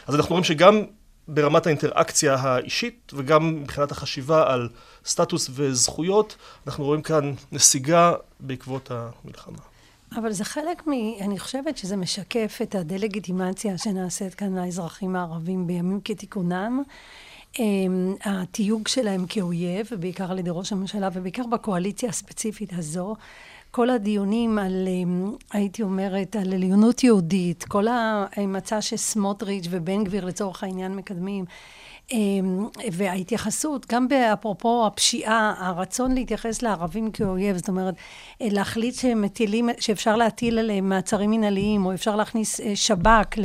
אז 0.06 0.14
אנחנו 0.14 0.30
רואים 0.30 0.44
שגם 0.44 0.82
ברמת 1.28 1.66
האינטראקציה 1.66 2.34
האישית 2.34 3.12
וגם 3.14 3.62
מבחינת 3.62 3.90
החשיבה 3.90 4.52
על 4.52 4.68
סטטוס 5.04 5.50
וזכויות, 5.52 6.36
אנחנו 6.66 6.84
רואים 6.84 7.02
כאן 7.02 7.34
נסיגה 7.52 8.12
בעקבות 8.40 8.90
המלחמה. 8.90 9.58
אבל 10.16 10.32
זה 10.32 10.44
חלק 10.44 10.86
מ... 10.86 10.90
אני 11.20 11.38
חושבת 11.38 11.76
שזה 11.76 11.96
משקף 11.96 12.58
את 12.62 12.74
הדה-לגיטימציה 12.74 13.78
שנעשית 13.78 14.34
כאן 14.34 14.58
לאזרחים 14.58 15.16
הערבים 15.16 15.66
בימים 15.66 16.00
כתיקונם. 16.04 16.82
אמ, 17.58 18.14
התיוג 18.24 18.88
שלהם 18.88 19.26
כאויב, 19.28 19.88
ובעיקר 19.92 20.30
על 20.30 20.38
ידי 20.38 20.50
ראש 20.52 20.72
הממשלה, 20.72 21.08
ובעיקר 21.12 21.46
בקואליציה 21.46 22.08
הספציפית 22.08 22.72
הזו, 22.76 23.16
כל 23.70 23.90
הדיונים 23.90 24.58
על, 24.58 24.88
אמ, 24.88 25.32
הייתי 25.52 25.82
אומרת, 25.82 26.36
על 26.36 26.52
עליונות 26.52 27.04
יהודית, 27.04 27.64
כל 27.64 27.86
המצע 28.36 28.82
שסמוטריץ' 28.82 29.66
ובן 29.70 30.04
גביר 30.04 30.24
לצורך 30.24 30.64
העניין 30.64 30.96
מקדמים, 30.96 31.44
וההתייחסות, 32.92 33.86
גם 33.92 34.08
באפרופו 34.08 34.86
הפשיעה, 34.86 35.54
הרצון 35.58 36.14
להתייחס 36.14 36.62
לערבים 36.62 37.10
כאויב, 37.10 37.56
זאת 37.56 37.68
אומרת, 37.68 37.94
להחליט 38.40 38.94
שמטילים, 38.94 39.68
שאפשר 39.80 40.16
להטיל 40.16 40.58
עליהם 40.58 40.88
מעצרים 40.88 41.30
מנהליים, 41.30 41.86
או 41.86 41.94
אפשר 41.94 42.16
להכניס 42.16 42.60
אה, 42.60 42.76
שב"כ 42.76 43.38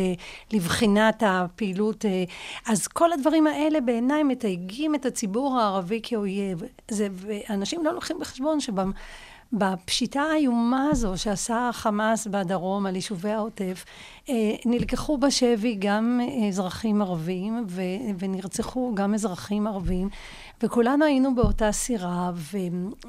לבחינת 0.54 1.24
הפעילות, 1.26 2.06
אה, 2.06 2.24
אז 2.68 2.88
כל 2.88 3.14
הדברים 3.14 3.48
האלה 3.48 3.82
בעיניי 3.82 4.24
מתייגים 4.24 4.96
את 4.96 5.06
הציבור 5.06 5.60
הערבי 5.60 6.00
כאויב. 6.04 6.64
זה, 6.92 7.08
ואנשים 7.12 7.86
לא 7.86 7.94
לוקחים 7.94 8.20
בחשבון 8.20 8.60
שבמ... 8.60 8.92
בפשיטה 9.58 10.22
האיומה 10.22 10.88
הזו 10.92 11.18
שעשה 11.18 11.70
החמאס 11.70 12.28
בדרום 12.28 12.86
על 12.86 12.96
יישובי 12.96 13.32
העוטף, 13.32 13.86
אה, 14.30 14.34
נלקחו 14.66 15.18
בשבי 15.18 15.76
גם 15.80 16.20
אזרחים 16.48 17.02
ערבים 17.02 17.66
ונרצחו 18.20 18.92
גם 18.96 19.14
אזרחים 19.14 19.68
ערבים 19.68 20.10
וכולנו 20.64 21.06
היינו 21.06 21.36
באותה 21.36 21.72
סירה 21.72 22.32
ו, 22.36 22.58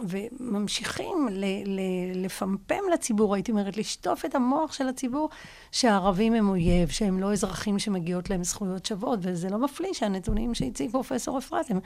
וממשיכים 0.03 1.29
ל, 1.31 1.45
ל, 1.67 1.81
לפמפם 2.25 2.83
לציבור, 2.93 3.35
הייתי 3.35 3.53
אומרת, 3.53 3.76
לשטוף 3.76 4.25
את 4.25 4.35
המוח 4.35 4.73
של 4.73 4.88
הציבור 4.88 5.29
שהערבים 5.73 6.35
הם 6.35 6.49
אויב, 6.49 6.88
שהם 6.88 7.19
לא 7.19 7.33
אזרחים 7.33 7.79
שמגיעות 7.79 8.31
להם 8.31 8.45
זכויות 8.45 8.87
שוות, 8.87 9.19
וזה 9.23 9.49
לא 9.50 9.59
מפליא 9.59 9.93
שהנתונים 9.93 10.55
שהציג 10.55 10.91
פרופסור 10.91 11.38
אפרת 11.38 11.71
הם, 11.71 11.81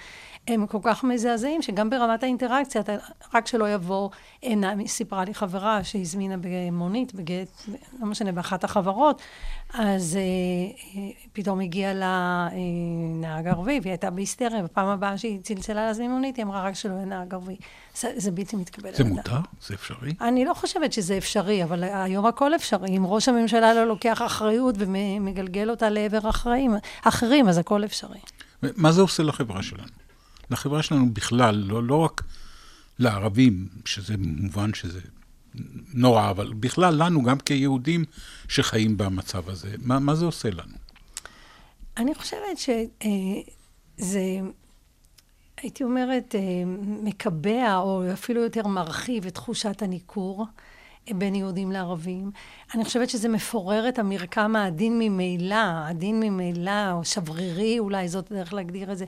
הם 0.48 0.66
כל 0.66 0.78
כך 0.82 1.04
מזעזעים, 1.04 1.62
שגם 1.62 1.90
ברמת 1.90 2.22
האינטראקציה, 2.22 2.80
אתה, 2.80 2.92
רק 3.34 3.46
שלא 3.46 3.74
יבוא, 3.74 4.10
הנה, 4.42 4.74
סיפרה 4.86 5.24
לי 5.24 5.34
חברה 5.34 5.84
שהזמינה 5.84 6.34
במונית, 6.40 7.14
בגט, 7.14 7.48
לא 8.00 8.06
משנה, 8.06 8.32
באחת 8.32 8.64
החברות, 8.64 9.22
אז 9.72 10.16
אה, 10.16 10.20
אה, 11.00 11.08
פתאום 11.32 11.60
הגיע 11.60 11.94
לה 11.94 12.48
אה, 12.52 12.56
נהג 13.20 13.46
ערבי, 13.46 13.80
והיא 13.82 13.90
הייתה 13.92 14.10
בהיסטריה, 14.10 14.62
בפעם 14.62 14.88
הבאה 14.88 15.18
שהיא 15.18 15.40
צלצלה 15.42 15.92
מונית, 16.00 16.36
היא 16.36 16.44
אמרה 16.44 16.62
רק 16.62 16.74
שלא 16.74 16.92
יהיה 16.92 17.04
נהג 17.04 17.34
ערבי. 17.34 17.56
זה, 18.00 18.12
זה 18.16 18.30
בלתי 18.30 18.56
מתקבל. 18.56 18.94
זה 18.94 19.04
מותר? 19.04 19.38
זה 19.66 19.74
אפשרי? 19.74 20.14
אני 20.20 20.44
לא 20.44 20.54
חושבת 20.54 20.92
שזה 20.92 21.18
אפשרי, 21.18 21.64
אבל 21.64 21.84
היום 21.84 22.26
הכל 22.26 22.54
אפשרי. 22.54 22.96
אם 22.96 23.06
ראש 23.06 23.28
הממשלה 23.28 23.74
לא 23.74 23.86
לוקח 23.86 24.22
אחריות 24.26 24.74
ומגלגל 24.78 25.70
אותה 25.70 25.90
לעבר 25.90 26.30
אחראים, 26.30 26.74
אחרים, 27.02 27.48
אז 27.48 27.58
הכל 27.58 27.84
אפשרי. 27.84 28.18
מה 28.62 28.92
זה 28.92 29.00
עושה 29.00 29.22
לחברה 29.22 29.62
שלנו? 29.62 29.88
לחברה 30.50 30.82
שלנו 30.82 31.10
בכלל, 31.12 31.54
לא, 31.54 31.82
לא 31.82 31.96
רק 31.96 32.22
לערבים, 32.98 33.68
שזה 33.84 34.14
מובן 34.18 34.74
שזה 34.74 35.00
נורא, 35.94 36.30
אבל 36.30 36.52
בכלל 36.52 37.02
לנו, 37.04 37.22
גם 37.22 37.38
כיהודים 37.38 38.04
שחיים 38.48 38.96
במצב 38.96 39.48
הזה, 39.48 39.74
מה, 39.78 39.98
מה 39.98 40.14
זה 40.14 40.24
עושה 40.24 40.50
לנו? 40.50 40.74
אני 41.96 42.14
חושבת 42.14 42.58
שזה, 42.58 44.40
הייתי 45.62 45.84
אומרת, 45.84 46.34
אה, 46.34 46.40
מקבע, 47.02 47.76
או 47.76 48.12
אפילו 48.12 48.42
יותר 48.42 48.66
מרחיב 48.66 49.26
את 49.26 49.34
תחושת 49.34 49.82
הניכור. 49.82 50.46
בין 51.14 51.34
יהודים 51.34 51.72
לערבים. 51.72 52.30
אני 52.74 52.84
חושבת 52.84 53.10
שזה 53.10 53.28
מפורר 53.28 53.88
את 53.88 53.98
המרקם 53.98 54.56
העדין 54.56 54.98
ממילא, 54.98 55.88
עדין 55.88 56.20
ממילא, 56.20 56.92
או 56.92 57.04
שברירי, 57.04 57.78
אולי 57.78 58.08
זאת 58.08 58.32
דרך 58.32 58.52
להגדיר 58.52 58.92
את 58.92 58.98
זה, 58.98 59.04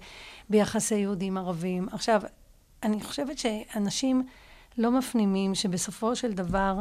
ביחסי 0.51 0.95
יהודים 0.95 1.37
ערבים. 1.37 1.89
עכשיו, 1.93 2.23
אני 2.83 3.01
חושבת 3.01 3.39
שאנשים 3.39 4.27
לא 4.79 4.91
מפנימים 4.91 5.55
שבסופו 5.55 6.17
של 6.17 6.33
דבר 6.33 6.81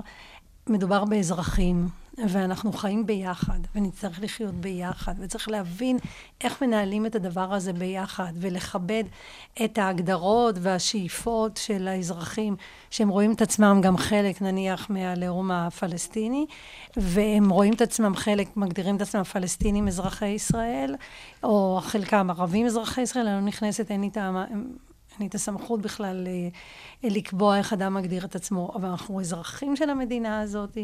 מדובר 0.67 1.05
באזרחים, 1.05 1.87
ואנחנו 2.29 2.73
חיים 2.73 3.05
ביחד, 3.05 3.59
ונצטרך 3.75 4.19
לחיות 4.21 4.55
ביחד, 4.55 5.15
וצריך 5.19 5.49
להבין 5.49 5.97
איך 6.41 6.63
מנהלים 6.63 7.05
את 7.05 7.15
הדבר 7.15 7.53
הזה 7.53 7.73
ביחד, 7.73 8.33
ולכבד 8.35 9.03
את 9.65 9.77
ההגדרות 9.77 10.55
והשאיפות 10.61 11.57
של 11.57 11.87
האזרחים, 11.87 12.55
שהם 12.89 13.09
רואים 13.09 13.33
את 13.33 13.41
עצמם 13.41 13.79
גם 13.83 13.97
חלק, 13.97 14.41
נניח, 14.41 14.89
מהלאום 14.89 15.51
הפלסטיני, 15.51 16.45
והם 16.97 17.49
רואים 17.49 17.73
את 17.73 17.81
עצמם 17.81 18.15
חלק, 18.15 18.57
מגדירים 18.57 18.95
את 18.95 19.01
עצמם 19.01 19.23
פלסטינים 19.23 19.87
אזרחי 19.87 20.27
ישראל, 20.27 20.95
או 21.43 21.79
חלקם 21.83 22.29
ערבים 22.29 22.65
אזרחי 22.65 23.01
ישראל, 23.01 23.27
אני 23.27 23.35
לא 23.35 23.47
נכנסת, 23.47 23.91
אין 23.91 24.01
לי 24.01 24.09
טעם... 24.09 24.37
את 25.27 25.35
הסמכות 25.35 25.81
בכלל 25.81 26.27
אה, 26.27 27.09
לקבוע 27.09 27.57
איך 27.57 27.73
אדם 27.73 27.93
מגדיר 27.93 28.25
את 28.25 28.35
עצמו, 28.35 28.71
אבל 28.75 28.89
אנחנו 28.89 29.19
אזרחים 29.19 29.75
של 29.75 29.89
המדינה 29.89 30.41
הזאת, 30.41 30.77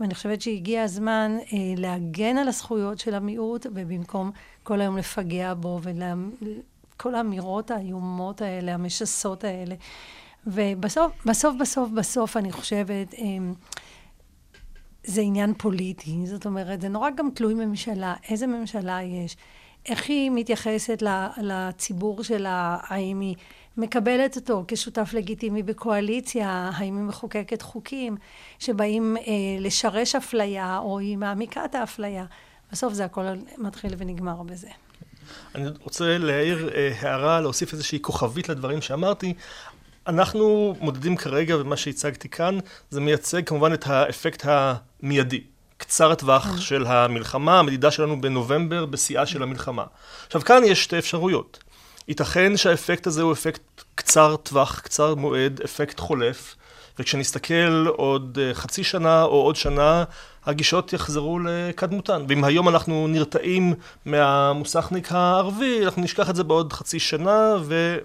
ואני 0.00 0.14
חושבת 0.14 0.42
שהגיע 0.42 0.82
הזמן 0.82 1.38
אה, 1.52 1.58
להגן 1.76 2.38
על 2.38 2.48
הזכויות 2.48 2.98
של 2.98 3.14
המיעוט, 3.14 3.66
ובמקום 3.74 4.30
כל 4.62 4.80
היום 4.80 4.96
לפגע 4.96 5.54
בו, 5.54 5.80
וכל 5.82 7.14
האמירות 7.14 7.70
האיומות 7.70 8.42
האלה, 8.42 8.74
המשסות 8.74 9.44
האלה. 9.44 9.74
ובסוף, 10.46 11.26
בסוף, 11.26 11.56
בסוף, 11.60 11.90
בסוף, 11.90 12.36
אני 12.36 12.52
חושבת, 12.52 13.14
אה, 13.14 13.18
זה 15.04 15.20
עניין 15.20 15.54
פוליטי. 15.54 16.26
זאת 16.26 16.46
אומרת, 16.46 16.80
זה 16.80 16.88
נורא 16.88 17.10
גם 17.10 17.28
תלוי 17.34 17.54
ממשלה, 17.54 18.14
איזה 18.28 18.46
ממשלה 18.46 19.02
יש. 19.02 19.36
איך 19.86 20.08
היא 20.08 20.30
מתייחסת 20.30 21.02
לציבור 21.42 22.24
שלה, 22.24 22.78
האם 22.82 23.20
היא 23.20 23.36
מקבלת 23.76 24.36
אותו 24.36 24.64
כשותף 24.68 25.10
לגיטימי 25.14 25.62
בקואליציה, 25.62 26.70
האם 26.74 26.96
היא 26.96 27.04
מחוקקת 27.04 27.62
חוקים 27.62 28.16
שבאים 28.58 29.16
אה, 29.16 29.22
לשרש 29.60 30.14
אפליה, 30.14 30.78
או 30.78 30.98
היא 30.98 31.16
מעמיקה 31.18 31.64
את 31.64 31.74
האפליה. 31.74 32.24
בסוף 32.72 32.92
זה 32.92 33.04
הכל 33.04 33.22
מתחיל 33.58 33.94
ונגמר 33.98 34.42
בזה. 34.42 34.68
אני 35.54 35.68
רוצה 35.80 36.18
להעיר 36.18 36.70
אה, 36.74 36.92
הערה, 37.00 37.40
להוסיף 37.40 37.72
איזושהי 37.72 37.98
כוכבית 38.02 38.48
לדברים 38.48 38.82
שאמרתי. 38.82 39.34
אנחנו 40.06 40.74
מודדים 40.80 41.16
כרגע, 41.16 41.56
ומה 41.56 41.76
שהצגתי 41.76 42.28
כאן, 42.28 42.58
זה 42.90 43.00
מייצג 43.00 43.44
כמובן 43.44 43.72
את 43.72 43.86
האפקט 43.86 44.46
המיידי. 44.46 45.40
קצר 45.76 46.12
הטווח 46.12 46.46
כן. 46.46 46.58
של 46.58 46.86
המלחמה, 46.86 47.58
המדידה 47.58 47.90
שלנו 47.90 48.20
בנובמבר, 48.20 48.86
בשיאה 48.86 49.26
של 49.26 49.42
המלחמה. 49.42 49.84
עכשיו, 50.26 50.40
כאן 50.40 50.62
יש 50.66 50.84
שתי 50.84 50.98
אפשרויות. 50.98 51.58
ייתכן 52.08 52.56
שהאפקט 52.56 53.06
הזה 53.06 53.22
הוא 53.22 53.32
אפקט 53.32 53.82
קצר 53.94 54.36
טווח, 54.36 54.80
קצר 54.80 55.14
מועד, 55.14 55.60
אפקט 55.64 56.00
חולף, 56.00 56.54
וכשנסתכל 56.98 57.86
עוד 57.86 58.38
אה, 58.42 58.54
חצי 58.54 58.84
שנה 58.84 59.22
או 59.22 59.42
עוד 59.42 59.56
שנה, 59.56 60.04
הגישות 60.46 60.92
יחזרו 60.92 61.38
לקדמותן. 61.38 62.24
ואם 62.28 62.44
היום 62.44 62.68
אנחנו 62.68 63.06
נרתעים 63.08 63.74
מהמוסכניק 64.04 65.12
הערבי, 65.12 65.84
אנחנו 65.84 66.02
נשכח 66.02 66.30
את 66.30 66.36
זה 66.36 66.44
בעוד 66.44 66.72
חצי 66.72 66.98
שנה 66.98 67.56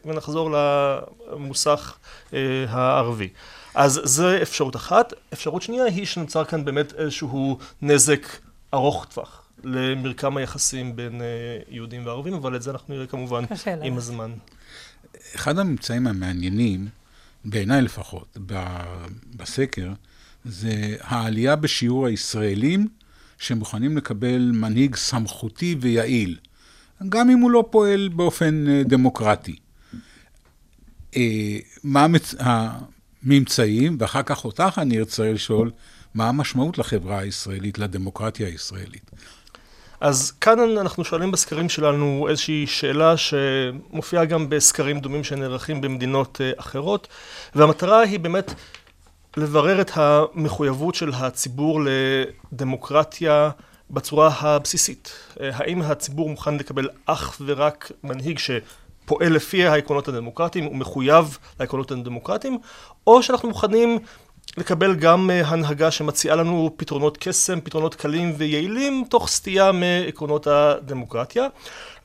ונחזור 0.05 0.51
למוסך 0.51 1.93
אה, 2.33 2.39
הערבי. 2.69 3.29
אז 3.75 4.01
זו 4.03 4.27
אפשרות 4.41 4.75
אחת. 4.75 5.13
אפשרות 5.33 5.61
שנייה 5.61 5.85
היא 5.85 6.05
שנוצר 6.05 6.43
כאן 6.45 6.65
באמת 6.65 6.93
איזשהו 6.93 7.57
נזק 7.81 8.27
ארוך 8.73 9.05
טווח. 9.05 9.46
למרקם 9.63 10.37
היחסים 10.37 10.95
בין 10.95 11.21
אה, 11.21 11.27
יהודים 11.69 12.05
וערבים, 12.05 12.33
אבל 12.33 12.55
את 12.55 12.61
זה 12.61 12.71
אנחנו 12.71 12.93
נראה 12.93 13.07
כמובן 13.07 13.43
עם 13.83 13.97
הזמן. 13.97 14.31
אחד 15.35 15.59
הממצאים 15.59 16.07
המעניינים, 16.07 16.87
בעיניי 17.45 17.81
לפחות, 17.81 18.37
בסקר, 19.35 19.91
זה 20.45 20.95
העלייה 21.01 21.55
בשיעור 21.55 22.07
הישראלים 22.07 22.87
שמוכנים 23.37 23.97
לקבל 23.97 24.51
מנהיג 24.53 24.95
סמכותי 24.95 25.75
ויעיל, 25.79 26.37
גם 27.09 27.29
אם 27.29 27.39
הוא 27.39 27.51
לא 27.51 27.65
פועל 27.71 28.07
באופן 28.07 28.65
אה, 28.67 28.83
דמוקרטי. 28.83 29.55
אה, 31.15 31.57
מה 31.83 32.07
הממצאים, 32.39 33.97
ואחר 33.99 34.23
כך 34.23 34.45
אותך 34.45 34.79
אני 34.81 34.99
ארצה 34.99 35.31
לשאול, 35.33 35.71
מה 36.13 36.29
המשמעות 36.29 36.77
לחברה 36.77 37.19
הישראלית, 37.19 37.79
לדמוקרטיה 37.79 38.47
הישראלית? 38.47 39.11
אז 40.01 40.31
כאן 40.31 40.77
אנחנו 40.77 41.03
שואלים 41.03 41.31
בסקרים 41.31 41.69
שלנו 41.69 42.27
איזושהי 42.29 42.67
שאלה 42.67 43.17
שמופיעה 43.17 44.25
גם 44.25 44.49
בסקרים 44.49 44.99
דומים 44.99 45.23
שנערכים 45.23 45.81
במדינות 45.81 46.41
אה, 46.41 46.51
אחרות, 46.57 47.07
והמטרה 47.55 48.01
היא 48.01 48.19
באמת 48.19 48.53
לברר 49.37 49.81
את 49.81 49.91
המחויבות 49.95 50.95
של 50.95 51.11
הציבור 51.13 51.81
לדמוקרטיה 52.51 53.49
בצורה 53.89 54.29
הבסיסית. 54.39 55.11
אה, 55.41 55.49
האם 55.53 55.81
הציבור 55.81 56.29
מוכן 56.29 56.57
לקבל 56.57 56.89
אך 57.05 57.41
ורק 57.45 57.91
מנהיג 58.03 58.39
שפועל 58.39 59.33
לפי 59.33 59.67
העקרונות 59.67 60.07
הדמוקרטיים, 60.07 60.65
הוא 60.65 60.75
מחויב 60.75 61.37
לעקרונות 61.59 61.91
הדמוקרטיים, 61.91 62.57
או 63.07 63.23
שאנחנו 63.23 63.49
מוכנים 63.49 63.99
לקבל 64.57 64.95
גם 64.95 65.29
אה, 65.29 65.47
הנהגה 65.47 65.91
שמציעה 65.91 66.35
לנו 66.35 66.73
פתרונות 66.77 67.17
קסם, 67.17 67.61
פתרונות 67.61 67.95
קלים 67.95 68.33
ויעילים, 68.37 69.03
תוך 69.09 69.27
סטייה 69.27 69.71
מעקרונות 69.71 70.47
הדמוקרטיה. 70.47 71.47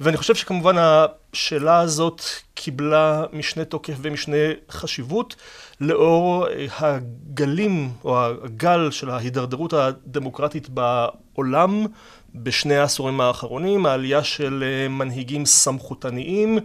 ואני 0.00 0.16
חושב 0.16 0.34
שכמובן 0.34 0.76
השאלה 0.78 1.80
הזאת 1.80 2.22
קיבלה 2.54 3.24
משנה 3.32 3.64
תוקף 3.64 3.94
ומשנה 4.02 4.36
חשיבות 4.70 5.36
לאור 5.80 6.48
אה, 6.48 6.66
הגלים 6.78 7.90
או 8.04 8.24
הגל 8.24 8.90
של 8.90 9.10
ההידרדרות 9.10 9.72
הדמוקרטית 9.72 10.68
בעולם 10.68 11.86
בשני 12.34 12.76
העשורים 12.76 13.20
האחרונים, 13.20 13.86
העלייה 13.86 14.24
של 14.24 14.64
מנהיגים 14.90 15.46
סמכותניים 15.46 16.58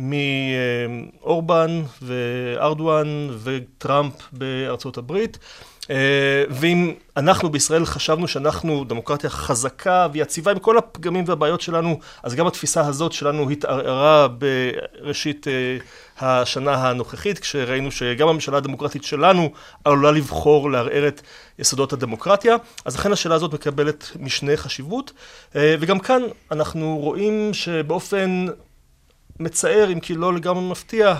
מאורבן 0.00 1.82
וארדואן 2.02 3.30
וטראמפ 3.42 4.14
בארצות 4.32 4.98
הברית. 4.98 5.38
אה, 5.90 6.44
ואם 6.50 6.92
אנחנו 7.16 7.48
בישראל 7.48 7.84
חשבנו 7.84 8.28
שאנחנו 8.28 8.84
דמוקרטיה 8.84 9.30
חזקה 9.30 10.06
ויציבה 10.12 10.50
עם 10.50 10.58
כל 10.58 10.78
הפגמים 10.78 11.24
והבעיות 11.26 11.60
שלנו, 11.60 11.98
אז 12.22 12.34
גם 12.34 12.46
התפיסה 12.46 12.86
הזאת 12.86 13.12
שלנו 13.12 13.50
התערערה 13.50 14.28
בראשית 14.28 15.46
אה, 15.48 15.76
השנה 16.20 16.88
הנוכחית, 16.88 17.38
כשראינו 17.38 17.90
שגם 17.90 18.28
הממשלה 18.28 18.58
הדמוקרטית 18.58 19.04
שלנו 19.04 19.50
עלולה 19.84 20.10
לבחור 20.10 20.70
לערער 20.70 21.08
את 21.08 21.20
יסודות 21.58 21.92
הדמוקרטיה, 21.92 22.56
אז 22.84 22.96
לכן 22.96 23.12
השאלה 23.12 23.34
הזאת 23.34 23.54
מקבלת 23.54 24.10
משנה 24.20 24.56
חשיבות, 24.56 25.12
אה, 25.56 25.74
וגם 25.80 25.98
כאן 25.98 26.22
אנחנו 26.50 26.98
רואים 26.98 27.54
שבאופן 27.54 28.46
מצער, 29.40 29.92
אם 29.92 30.00
כי 30.00 30.14
לא 30.14 30.34
לגמרי 30.34 30.70
מפתיע, 30.70 31.14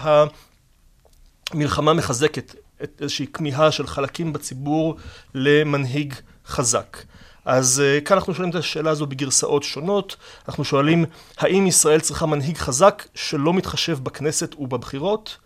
המלחמה 1.52 1.94
מחזקת 1.94 2.54
את 2.82 2.98
איזושהי 3.00 3.26
כמיהה 3.26 3.72
של 3.72 3.86
חלקים 3.86 4.32
בציבור 4.32 4.96
למנהיג 5.34 6.14
חזק. 6.46 6.96
אז 7.44 7.82
uh, 7.82 8.04
כאן 8.04 8.16
אנחנו 8.16 8.34
שואלים 8.34 8.50
את 8.50 8.54
השאלה 8.54 8.90
הזו 8.90 9.06
בגרסאות 9.06 9.62
שונות. 9.62 10.16
אנחנו 10.48 10.64
שואלים, 10.64 11.04
האם 11.38 11.66
ישראל 11.66 12.00
צריכה 12.00 12.26
מנהיג 12.26 12.56
חזק 12.56 13.06
שלא 13.14 13.54
מתחשב 13.54 13.98
בכנסת 14.02 14.54
ובבחירות? 14.58 15.36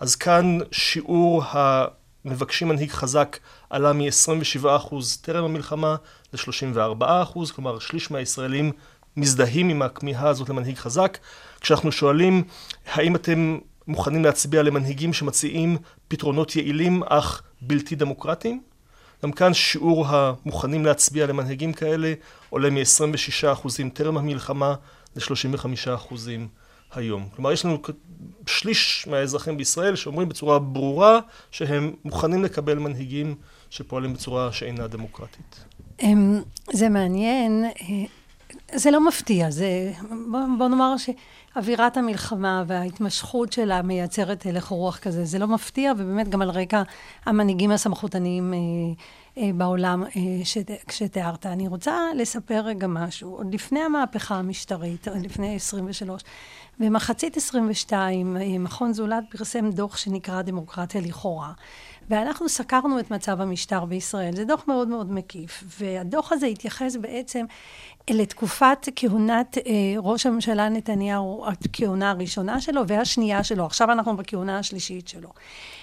אז 0.00 0.16
כאן 0.16 0.58
שיעור 0.72 1.42
המבקשים 1.50 2.68
מנהיג 2.68 2.90
חזק 2.90 3.38
עלה 3.70 3.92
מ-27% 3.92 4.94
טרם 5.20 5.44
המלחמה 5.44 5.96
ל-34%, 6.32 7.52
כלומר 7.54 7.78
שליש 7.78 8.10
מהישראלים 8.10 8.72
מזדהים 9.16 9.68
עם 9.68 9.82
הכמיהה 9.82 10.28
הזאת 10.28 10.48
למנהיג 10.48 10.76
חזק. 10.76 11.18
כשאנחנו 11.60 11.92
שואלים, 11.92 12.42
האם 12.86 13.16
אתם 13.16 13.58
מוכנים 13.86 14.24
להצביע 14.24 14.62
למנהיגים 14.62 15.12
שמציעים 15.12 15.76
פתרונות 16.08 16.56
יעילים 16.56 17.02
אך 17.08 17.42
בלתי 17.60 17.96
דמוקרטיים. 17.96 18.60
גם 19.22 19.32
כאן 19.32 19.54
שיעור 19.54 20.06
המוכנים 20.08 20.84
להצביע 20.84 21.26
למנהיגים 21.26 21.72
כאלה 21.72 22.12
עולה 22.50 22.70
מ-26% 22.70 23.68
טרם 23.94 24.18
המלחמה 24.18 24.74
ל-35% 25.16 26.14
היום. 26.94 27.28
כלומר, 27.36 27.52
יש 27.52 27.64
לנו 27.64 27.78
שליש 28.46 29.06
מהאזרחים 29.10 29.56
בישראל 29.56 29.96
שאומרים 29.96 30.28
בצורה 30.28 30.58
ברורה 30.58 31.20
שהם 31.50 31.92
מוכנים 32.04 32.44
לקבל 32.44 32.78
מנהיגים 32.78 33.34
שפועלים 33.70 34.14
בצורה 34.14 34.52
שאינה 34.52 34.86
דמוקרטית. 34.86 35.64
אמ, 36.02 36.42
זה 36.72 36.88
מעניין, 36.88 37.64
אה, 37.64 37.70
זה 38.74 38.90
לא 38.90 39.08
מפתיע, 39.08 39.50
זה, 39.50 39.92
בוא, 40.30 40.40
בוא 40.58 40.68
נאמר 40.68 40.96
ש... 40.96 41.10
אווירת 41.58 41.96
המלחמה 41.96 42.64
וההתמשכות 42.66 43.52
שלה 43.52 43.82
מייצרת 43.82 44.46
הלך 44.46 44.66
רוח 44.68 44.98
כזה. 44.98 45.24
זה 45.24 45.38
לא 45.38 45.46
מפתיע, 45.46 45.92
ובאמת 45.96 46.28
גם 46.28 46.42
על 46.42 46.50
רקע 46.50 46.82
המנהיגים 47.26 47.70
הסמכותניים 47.70 48.54
אה, 48.54 48.58
אה, 49.42 49.50
בעולם 49.54 50.04
אה, 50.04 50.44
שת, 50.44 50.70
שתיארת. 50.90 51.46
אני 51.46 51.68
רוצה 51.68 51.94
לספר 52.14 52.60
רגע 52.60 52.86
משהו. 52.86 53.36
עוד 53.36 53.54
לפני 53.54 53.80
המהפכה 53.80 54.34
המשטרית, 54.34 55.06
לפני 55.08 55.56
23, 55.56 56.22
במחצית 56.78 57.36
22, 57.36 58.36
אה, 58.36 58.58
מכון 58.58 58.92
זולת 58.92 59.24
פרסם 59.30 59.70
דוח 59.70 59.96
שנקרא 59.96 60.42
דמוקרטיה 60.42 61.00
לכאורה. 61.00 61.52
ואנחנו 62.10 62.48
סקרנו 62.48 63.00
את 63.00 63.10
מצב 63.10 63.40
המשטר 63.40 63.84
בישראל. 63.84 64.36
זה 64.36 64.44
דוח 64.44 64.64
מאוד 64.68 64.88
מאוד 64.88 65.12
מקיף, 65.12 65.64
והדוח 65.80 66.32
הזה 66.32 66.46
התייחס 66.46 66.96
בעצם 66.96 67.44
לתקופת 68.10 68.88
כהונת 68.96 69.58
אה, 69.58 69.62
ראש 69.98 70.26
הממשלה 70.26 70.68
נתניהו, 70.68 71.44
הכהונה 71.46 72.10
הראשונה 72.10 72.60
שלו 72.60 72.88
והשנייה 72.88 73.44
שלו. 73.44 73.66
עכשיו 73.66 73.92
אנחנו 73.92 74.16
בכהונה 74.16 74.58
השלישית 74.58 75.08
שלו. 75.08 75.28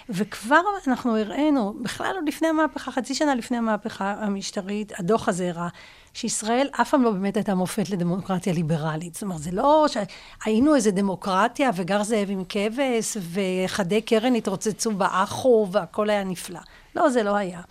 וכבר 0.09 0.61
אנחנו 0.88 1.17
הראינו, 1.17 1.73
בכלל 1.81 2.11
עוד 2.15 2.27
לפני 2.27 2.47
המהפכה, 2.47 2.91
חצי 2.91 3.15
שנה 3.15 3.35
לפני 3.35 3.57
המהפכה 3.57 4.15
המשטרית, 4.19 4.99
הדוח 4.99 5.29
הזה 5.29 5.49
הראה 5.49 5.67
שישראל 6.15 6.67
אף 6.71 6.89
פעם 6.89 7.04
לא 7.04 7.12
באמת 7.12 7.38
הייתה 7.38 7.56
מופת 7.56 7.89
לדמוקרטיה 7.89 8.54
ליברלית. 8.54 9.13
זאת 9.13 9.23
אומרת, 9.23 9.39
זה 9.39 9.51
לא 9.51 9.86
שהיינו 9.88 10.75
איזה 10.75 10.91
דמוקרטיה 10.91 11.69
וגר 11.75 12.04
זאב 12.04 12.28
עם 12.30 12.43
כבש 12.49 13.17
וחדי 13.32 14.01
קרן 14.01 14.36
התרוצצו 14.36 14.91
באחו 14.91 15.67
והכל 15.71 16.10
היה 16.10 16.23
נפלא. 16.23 16.60
לא, 16.95 17.10
זה 17.10 17.23
לא 17.23 17.36
היה. 17.36 17.62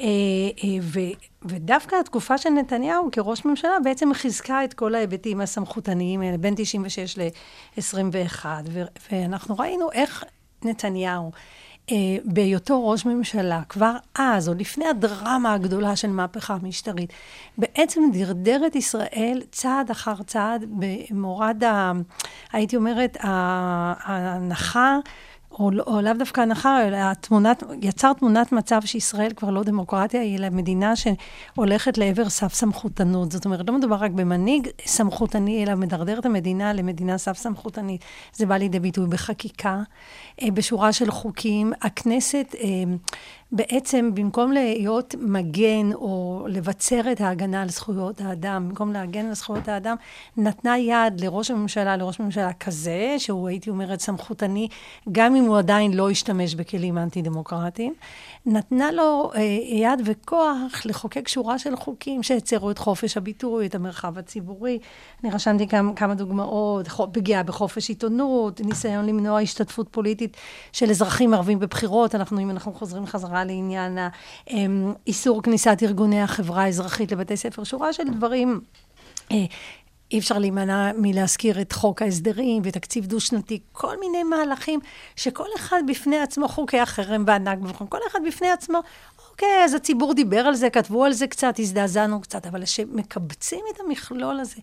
אה, 0.00 0.06
אה, 0.64 0.68
ו, 0.82 1.00
ודווקא 1.42 1.96
התקופה 1.96 2.38
של 2.38 2.50
נתניהו 2.50 3.08
כראש 3.12 3.44
ממשלה 3.44 3.76
בעצם 3.84 4.14
חיזקה 4.14 4.64
את 4.64 4.74
כל 4.74 4.94
ההיבטים 4.94 5.40
הסמכותניים 5.40 6.20
האלה, 6.20 6.38
בין 6.38 6.54
96 6.56 7.18
ל-21, 7.18 8.46
ואנחנו 9.10 9.56
ראינו 9.58 9.92
איך 9.92 10.24
נתניהו, 10.64 11.30
בהיותו 12.24 12.88
ראש 12.88 13.06
ממשלה, 13.06 13.62
כבר 13.68 13.96
אז, 14.14 14.48
עוד 14.48 14.60
לפני 14.60 14.86
הדרמה 14.86 15.54
הגדולה 15.54 15.96
של 15.96 16.08
מהפכה 16.10 16.56
משטרית, 16.62 17.12
בעצם 17.58 18.02
דרדר 18.12 18.66
את 18.66 18.76
ישראל 18.76 19.42
צעד 19.50 19.90
אחר 19.90 20.22
צעד 20.26 20.64
במורד, 20.70 21.64
ה, 21.64 21.92
הייתי 22.52 22.76
אומרת, 22.76 23.16
ההנחה 23.20 24.96
או, 25.52 25.70
לא, 25.70 25.84
או 25.86 26.00
לאו 26.00 26.12
דווקא 26.18 26.40
הנחה, 26.40 26.86
אלא 26.86 26.96
התמונת, 26.96 27.62
יצר 27.82 28.12
תמונת 28.12 28.52
מצב 28.52 28.80
שישראל 28.84 29.32
כבר 29.36 29.50
לא 29.50 29.62
דמוקרטיה, 29.62 30.20
היא 30.20 30.38
מדינה 30.50 30.92
שהולכת 30.96 31.98
לעבר 31.98 32.28
סף 32.28 32.54
סמכותנות. 32.54 33.32
זאת 33.32 33.44
אומרת, 33.44 33.68
לא 33.68 33.78
מדובר 33.78 33.96
רק 33.96 34.10
במנהיג 34.10 34.68
סמכותני, 34.86 35.64
אלא 35.64 35.74
מדרדר 35.74 36.18
את 36.18 36.26
המדינה 36.26 36.72
למדינה 36.72 37.18
סף 37.18 37.36
סמכותנית. 37.36 38.04
זה 38.32 38.46
בא 38.46 38.56
לידי 38.56 38.80
ביטוי 38.80 39.06
בחקיקה, 39.06 39.82
אה, 40.42 40.50
בשורה 40.50 40.92
של 40.92 41.10
חוקים. 41.10 41.72
הכנסת 41.82 42.54
אה, 42.60 42.68
בעצם 43.52 44.10
במקום 44.14 44.52
להיות 44.52 45.14
מגן 45.18 45.92
או 45.94 46.44
לבצר 46.48 47.12
את 47.12 47.20
ההגנה 47.20 47.62
על 47.62 47.68
זכויות 47.68 48.20
האדם, 48.20 48.68
במקום 48.68 48.92
להגן 48.92 49.26
על 49.26 49.34
זכויות 49.34 49.68
האדם, 49.68 49.96
נתנה 50.36 50.78
יד 50.78 51.20
לראש 51.20 51.50
הממשלה, 51.50 51.96
לראש 51.96 52.20
ממשלה 52.20 52.52
כזה, 52.52 53.14
שהוא 53.18 53.48
הייתי 53.48 53.70
אומרת 53.70 54.00
סמכותני, 54.00 54.68
גם 55.12 55.36
אם 55.36 55.44
הוא 55.44 55.58
עדיין 55.58 55.94
לא 55.94 56.10
השתמש 56.10 56.54
בכלים 56.54 56.98
אנטי-דמוקרטיים, 56.98 57.94
נתנה 58.48 58.92
לו 58.92 59.30
אה, 59.34 59.40
יד 59.76 60.00
וכוח 60.04 60.82
לחוקק 60.84 61.28
שורה 61.28 61.58
של 61.58 61.76
חוקים 61.76 62.22
שהצרו 62.22 62.70
את 62.70 62.78
חופש 62.78 63.16
הביטוי, 63.16 63.66
את 63.66 63.74
המרחב 63.74 64.18
הציבורי. 64.18 64.78
אני 65.24 65.30
רשמתי 65.32 65.68
כמה, 65.68 65.94
כמה 65.94 66.14
דוגמאות, 66.14 66.88
פגיעה 67.12 67.42
בחופש 67.42 67.88
עיתונות, 67.88 68.60
ניסיון 68.60 69.06
למנוע 69.06 69.40
השתתפות 69.40 69.88
פוליטית 69.90 70.36
של 70.72 70.90
אזרחים 70.90 71.34
ערבים 71.34 71.58
בבחירות. 71.58 72.14
אנחנו, 72.14 72.40
אם 72.40 72.50
אנחנו 72.50 72.72
חוזרים 72.72 73.06
חזרה 73.06 73.44
לעניין 73.44 73.98
האיסור 74.46 75.36
אמ, 75.36 75.42
כניסת 75.42 75.78
ארגוני 75.82 76.22
החברה 76.22 76.62
האזרחית 76.62 77.12
לבתי 77.12 77.36
ספר, 77.36 77.64
שורה 77.64 77.92
של 77.92 78.04
דברים. 78.04 78.60
אי 80.12 80.18
אפשר 80.18 80.38
להימנע 80.38 80.90
מלהזכיר 80.96 81.60
את 81.60 81.72
חוק 81.72 82.02
ההסדרים 82.02 82.62
ותקציב 82.64 83.06
דו-שנתי, 83.06 83.60
כל 83.72 84.00
מיני 84.00 84.22
מהלכים 84.22 84.80
שכל 85.16 85.48
אחד 85.56 85.82
בפני 85.86 86.18
עצמו, 86.18 86.48
חוקי 86.48 86.78
החרם 86.78 87.24
והנכבה, 87.26 87.86
כל 87.88 87.98
אחד 88.06 88.18
בפני 88.26 88.50
עצמו, 88.50 88.80
אוקיי, 89.38 89.64
אז 89.64 89.74
הציבור 89.74 90.14
דיבר 90.14 90.40
על 90.40 90.54
זה, 90.54 90.70
כתבו 90.70 91.04
על 91.04 91.12
זה 91.12 91.26
קצת, 91.26 91.54
הזדעזענו 91.58 92.20
קצת, 92.20 92.46
אבל 92.46 92.64
כשמקבצים 92.64 93.64
את 93.74 93.80
המכלול 93.80 94.40
הזה, 94.40 94.56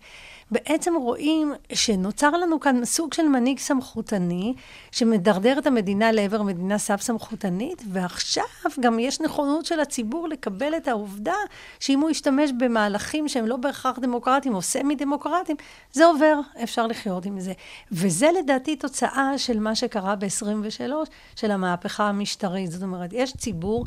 בעצם 0.52 0.94
רואים 0.96 1.54
שנוצר 1.74 2.30
לנו 2.30 2.60
כאן 2.60 2.86
סוג 2.86 3.14
של 3.14 3.28
מנהיג 3.28 3.60
סמכותני, 3.60 4.54
שמדרדר 4.92 5.60
את 5.60 5.68
המדינה 5.68 6.12
לעבר 6.12 6.42
מדינה 6.42 6.78
סף 6.78 7.02
סמכותנית, 7.02 7.84
ועכשיו 7.92 8.44
גם 8.80 9.00
יש 9.00 9.22
נכונות 9.22 9.66
של 9.66 9.80
הציבור 9.80 10.28
לקבל 10.28 10.78
את 10.78 10.88
העובדה 10.88 11.36
שאם 11.80 12.00
הוא 12.00 12.10
ישתמש 12.10 12.52
במהלכים 12.60 13.28
שהם 13.28 13.48
לא 13.48 13.56
בהכרח 13.58 14.00
דמוקרטיים 14.00 14.56
או 14.56 14.62
סמי 14.62 14.96
דמוקרטיים, 14.96 15.58
זה 15.92 16.06
עובר, 16.06 16.40
אפשר 16.64 16.88
לחיות 16.88 17.26
עם 17.26 17.40
זה. 17.40 17.54
וזה 17.92 18.28
לדעתי 18.40 18.76
תוצאה 18.76 19.38
של 19.38 19.60
מה 19.60 19.76
שקרה 19.76 20.16
ב-23, 20.16 20.92
של 21.36 21.52
המהפכה 21.52 22.10
המשטרית. 22.10 22.72
זאת 22.72 22.84
אומרת, 22.84 23.10
יש 23.14 23.34
ציבור 23.38 23.86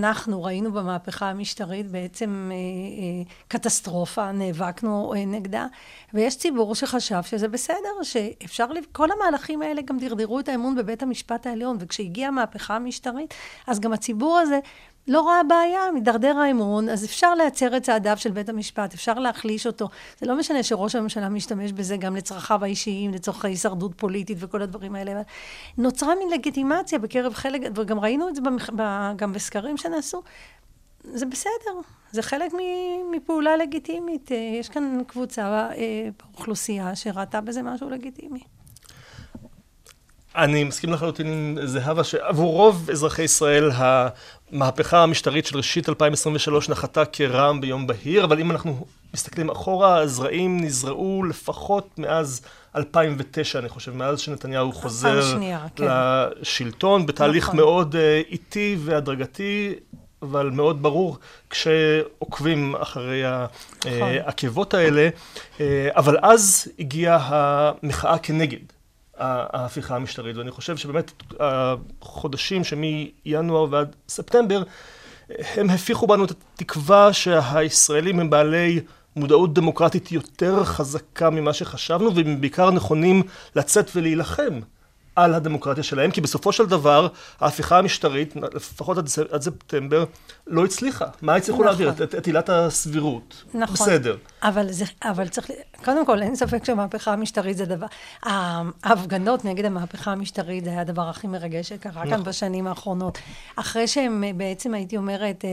שאנחנו 0.00 0.42
ראינו 0.42 0.72
במהפכה 0.72 1.30
המשטרית 1.30 1.86
בעצם 1.90 2.50
אה, 2.52 2.56
אה, 2.56 3.34
קטסטרופה, 3.48 4.32
נאבקנו 4.32 5.14
אה, 5.14 5.24
נגדה. 5.24 5.66
ויש 6.14 6.38
ציבור 6.38 6.74
שחשב 6.74 7.22
שזה 7.22 7.48
בסדר, 7.48 8.02
שאפשר, 8.02 8.66
כל 8.92 9.08
המהלכים 9.10 9.62
האלה 9.62 9.82
גם 9.82 9.98
דרדרו 9.98 10.40
את 10.40 10.48
האמון 10.48 10.74
בבית 10.74 11.02
המשפט 11.02 11.46
העליון, 11.46 11.76
וכשהגיעה 11.80 12.28
המהפכה 12.28 12.76
המשטרית, 12.76 13.34
אז 13.66 13.80
גם 13.80 13.92
הציבור 13.92 14.38
הזה 14.38 14.58
לא 15.08 15.28
ראה 15.28 15.42
בעיה, 15.42 15.80
מדרדר 15.94 16.38
האמון, 16.38 16.88
אז 16.88 17.04
אפשר 17.04 17.34
להצר 17.34 17.76
את 17.76 17.82
צעדיו 17.82 18.16
של 18.16 18.30
בית 18.30 18.48
המשפט, 18.48 18.94
אפשר 18.94 19.14
להחליש 19.14 19.66
אותו. 19.66 19.88
זה 20.20 20.26
לא 20.26 20.38
משנה 20.38 20.62
שראש 20.62 20.94
הממשלה 20.94 21.28
משתמש 21.28 21.72
בזה 21.72 21.96
גם 21.96 22.16
לצרכיו 22.16 22.64
האישיים, 22.64 23.14
לצורכי 23.14 23.48
הישרדות 23.48 23.92
פוליטית 23.96 24.38
וכל 24.40 24.62
הדברים 24.62 24.94
האלה. 24.94 25.22
נוצרה 25.78 26.14
מין 26.14 26.28
לגיטימציה 26.30 26.98
בקרב 26.98 27.34
חלק, 27.34 27.60
וגם 27.74 28.00
ראינו 28.00 28.28
את 28.28 28.34
זה 28.34 28.40
במח... 28.40 28.70
גם 29.16 29.32
בסקרים 29.32 29.76
שנעשו, 29.76 30.22
זה 31.04 31.26
בסדר, 31.26 31.80
זה 32.12 32.22
חלק 32.22 32.52
מפעולה 33.10 33.56
לגיטימית. 33.56 34.30
יש 34.60 34.68
כאן 34.68 35.00
קבוצה 35.06 35.68
באוכלוסייה 36.18 36.96
שראתה 36.96 37.40
בזה 37.40 37.62
משהו 37.62 37.90
לגיטימי. 37.90 38.40
אני 40.36 40.64
מסכים 40.64 40.92
לחלוטין 40.92 41.26
עם 41.26 41.58
זהבה 41.66 42.04
שעבור 42.04 42.52
רוב 42.52 42.90
אזרחי 42.90 43.22
ישראל 43.22 43.70
המהפכה 43.74 45.02
המשטרית 45.02 45.46
של 45.46 45.56
ראשית 45.56 45.88
2023 45.88 46.68
נחתה 46.68 47.04
כרעם 47.04 47.60
ביום 47.60 47.86
בהיר, 47.86 48.24
אבל 48.24 48.40
אם 48.40 48.50
אנחנו 48.50 48.86
מסתכלים 49.14 49.50
אחורה, 49.50 49.98
הזרעים 49.98 50.60
נזרעו 50.60 51.24
לפחות 51.24 51.98
מאז 51.98 52.42
2009, 52.76 53.58
אני 53.58 53.68
חושב, 53.68 53.96
מאז 53.96 54.20
שנתניהו 54.20 54.72
חוזר 54.72 55.22
שנייה, 55.22 55.66
כן. 55.76 55.84
לשלטון, 56.40 57.06
בתהליך 57.06 57.44
נכון. 57.44 57.56
מאוד 57.56 57.94
uh, 57.94 58.30
איטי 58.30 58.76
והדרגתי. 58.84 59.74
אבל 60.22 60.50
מאוד 60.50 60.82
ברור 60.82 61.18
כשעוקבים 61.50 62.74
אחרי 62.76 63.22
נכון. 63.78 63.92
העקבות 64.26 64.74
האלה. 64.74 65.08
אה, 65.60 65.88
אבל 65.96 66.16
אז 66.22 66.68
הגיעה 66.78 67.18
המחאה 67.30 68.18
כנגד. 68.18 68.77
ההפיכה 69.18 69.96
המשטרית, 69.96 70.36
ואני 70.36 70.50
חושב 70.50 70.76
שבאמת 70.76 71.12
החודשים 72.00 72.62
שמינואר 72.64 73.66
ועד 73.70 73.96
ספטמבר, 74.08 74.62
הם 75.56 75.70
הפיחו 75.70 76.06
בנו 76.06 76.24
את 76.24 76.30
התקווה 76.30 77.12
שהישראלים 77.12 78.20
הם 78.20 78.30
בעלי 78.30 78.80
מודעות 79.16 79.54
דמוקרטית 79.54 80.12
יותר 80.12 80.64
חזקה 80.64 81.30
ממה 81.30 81.52
שחשבנו, 81.52 82.14
והם 82.14 82.40
בעיקר 82.40 82.70
נכונים 82.70 83.22
לצאת 83.56 83.90
ולהילחם 83.96 84.60
על 85.24 85.34
הדמוקרטיה 85.34 85.82
שלהם, 85.82 86.10
כי 86.10 86.20
בסופו 86.20 86.52
של 86.52 86.66
דבר 86.66 87.08
ההפיכה 87.40 87.78
המשטרית, 87.78 88.34
לפחות 88.54 88.98
עד, 88.98 89.08
עד 89.30 89.42
ספטמבר, 89.42 90.04
לא 90.46 90.64
הצליחה. 90.64 91.04
מה 91.22 91.34
הצליחו 91.34 91.62
נכון. 91.62 91.66
להעביר? 91.66 92.04
את, 92.04 92.14
את 92.14 92.26
עילת 92.26 92.48
הסבירות. 92.48 93.44
נכון. 93.54 93.74
בסדר. 93.74 94.16
אבל, 94.42 94.72
זה, 94.72 94.84
אבל 95.04 95.28
צריך, 95.28 95.50
קודם 95.84 96.06
כל, 96.06 96.22
אין 96.22 96.36
ספק 96.36 96.64
שהמהפכה 96.64 97.12
המשטרית 97.12 97.56
זה 97.56 97.64
דבר, 97.64 97.86
ההפגנות 98.22 99.44
נגד 99.44 99.64
המהפכה 99.64 100.12
המשטרית 100.12 100.64
זה 100.64 100.70
היה 100.70 100.80
הדבר 100.80 101.08
הכי 101.08 101.26
מרגש 101.26 101.68
שקרה 101.68 102.04
נכון. 102.04 102.10
כאן 102.10 102.22
בשנים 102.22 102.66
האחרונות. 102.66 103.18
אחרי 103.56 103.86
שהם 103.86 104.24
בעצם, 104.36 104.74
הייתי 104.74 104.96
אומרת, 104.96 105.44
אה, 105.44 105.50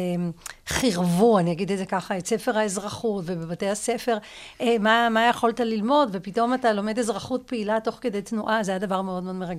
חירבו, 0.67 1.39
אני 1.39 1.51
אגיד 1.51 1.71
את 1.71 1.77
זה 1.77 1.85
ככה, 1.85 2.17
את 2.17 2.27
ספר 2.27 2.57
האזרחות, 2.57 3.23
ובבתי 3.27 3.69
הספר, 3.69 4.17
אה, 4.61 4.75
מה, 4.79 5.09
מה 5.09 5.27
יכולת 5.29 5.59
ללמוד, 5.59 6.09
ופתאום 6.11 6.53
אתה 6.53 6.73
לומד 6.73 6.99
אזרחות 6.99 7.41
פעילה 7.45 7.79
תוך 7.79 7.97
כדי 8.01 8.21
תנועה, 8.21 8.63
זה 8.63 8.71
היה 8.71 8.79
דבר 8.79 9.01
מאוד 9.01 9.23
מאוד 9.23 9.35
מרגש. 9.35 9.54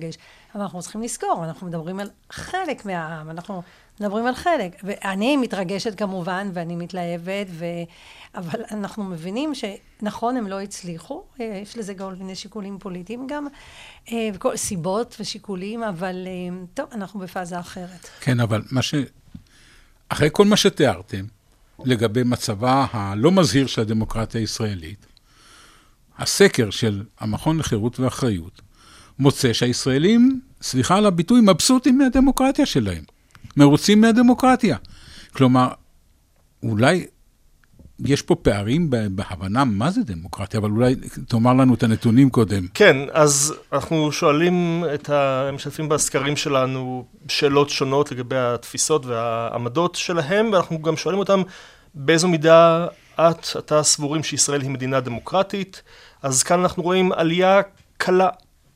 אבל 0.53 0.61
אנחנו 0.61 0.81
צריכים 0.81 1.01
לזכור, 1.01 1.45
אנחנו 1.45 1.67
מדברים 1.67 1.99
על 1.99 2.09
חלק 2.31 2.85
מהעם, 2.85 3.29
אנחנו 3.29 3.61
מדברים 3.99 4.25
על 4.25 4.35
חלק. 4.35 4.75
ואני 4.83 5.37
מתרגשת 5.37 5.97
כמובן, 5.97 6.49
ואני 6.53 6.75
מתלהבת, 6.75 7.47
ו... 7.49 7.65
אבל 8.35 8.61
אנחנו 8.71 9.03
מבינים 9.03 9.53
שנכון, 9.55 10.37
הם 10.37 10.47
לא 10.47 10.61
הצליחו, 10.61 11.23
אה, 11.41 11.59
יש 11.63 11.77
לזה 11.77 11.93
כל 11.95 12.13
מיני 12.15 12.35
שיקולים 12.35 12.79
פוליטיים 12.79 13.27
גם, 13.27 13.47
אה, 14.11 14.29
וכל 14.33 14.57
סיבות 14.57 15.15
ושיקולים, 15.19 15.83
אבל 15.83 16.27
טוב, 16.73 16.85
אנחנו 16.91 17.19
בפאזה 17.19 17.59
אחרת. 17.59 18.09
כן, 18.19 18.39
אבל 18.39 18.61
מה 18.71 18.81
ש... 18.81 18.95
אחרי 20.09 20.29
כל 20.31 20.45
מה 20.45 20.57
שתיארתם, 20.57 21.25
לגבי 21.85 22.23
מצבה 22.23 22.85
הלא 22.91 23.31
מזהיר 23.31 23.67
של 23.67 23.81
הדמוקרטיה 23.81 24.41
הישראלית, 24.41 25.05
הסקר 26.17 26.69
של 26.69 27.03
המכון 27.19 27.57
לחירות 27.57 27.99
ואחריות 27.99 28.61
מוצא 29.19 29.53
שהישראלים, 29.53 30.41
סליחה 30.61 30.95
על 30.95 31.05
הביטוי, 31.05 31.41
מבסוטים 31.41 31.97
מהדמוקרטיה 31.97 32.65
שלהם, 32.65 33.03
מרוצים 33.57 34.01
מהדמוקרטיה. 34.01 34.77
כלומר, 35.33 35.67
אולי 36.63 37.05
יש 38.05 38.21
פה 38.21 38.35
פערים 38.35 38.89
בהבנה 39.09 39.65
מה 39.65 39.91
זה 39.91 40.01
דמוקרטיה, 40.03 40.59
אבל 40.59 40.69
אולי 40.69 40.95
תאמר 41.27 41.53
לנו 41.53 41.73
את 41.73 41.83
הנתונים 41.83 42.29
קודם. 42.29 42.67
כן, 42.73 42.97
אז 43.11 43.53
אנחנו 43.73 44.11
שואלים 44.11 44.83
את 44.93 45.09
המשתתפים 45.09 45.89
בסקרים 45.89 46.35
שלנו 46.35 47.05
שאלות 47.27 47.69
שונות 47.69 48.11
לגבי 48.11 48.35
התפיסות 48.37 49.05
והעמדות 49.05 49.95
שלהם, 49.95 50.49
ואנחנו 50.53 50.81
גם 50.81 50.97
שואלים 50.97 51.19
אותם 51.19 51.41
באיזו 51.95 52.27
מידה 52.27 52.87
את, 53.15 53.47
אתה 53.57 53.83
סבורים 53.83 54.23
שישראל 54.23 54.61
היא 54.61 54.69
מדינה 54.69 54.99
דמוקרטית. 54.99 55.81
אז 56.21 56.43
כאן 56.43 56.59
אנחנו 56.59 56.83
רואים 56.83 57.11
עלייה 57.11 57.61
קלה 57.97 58.29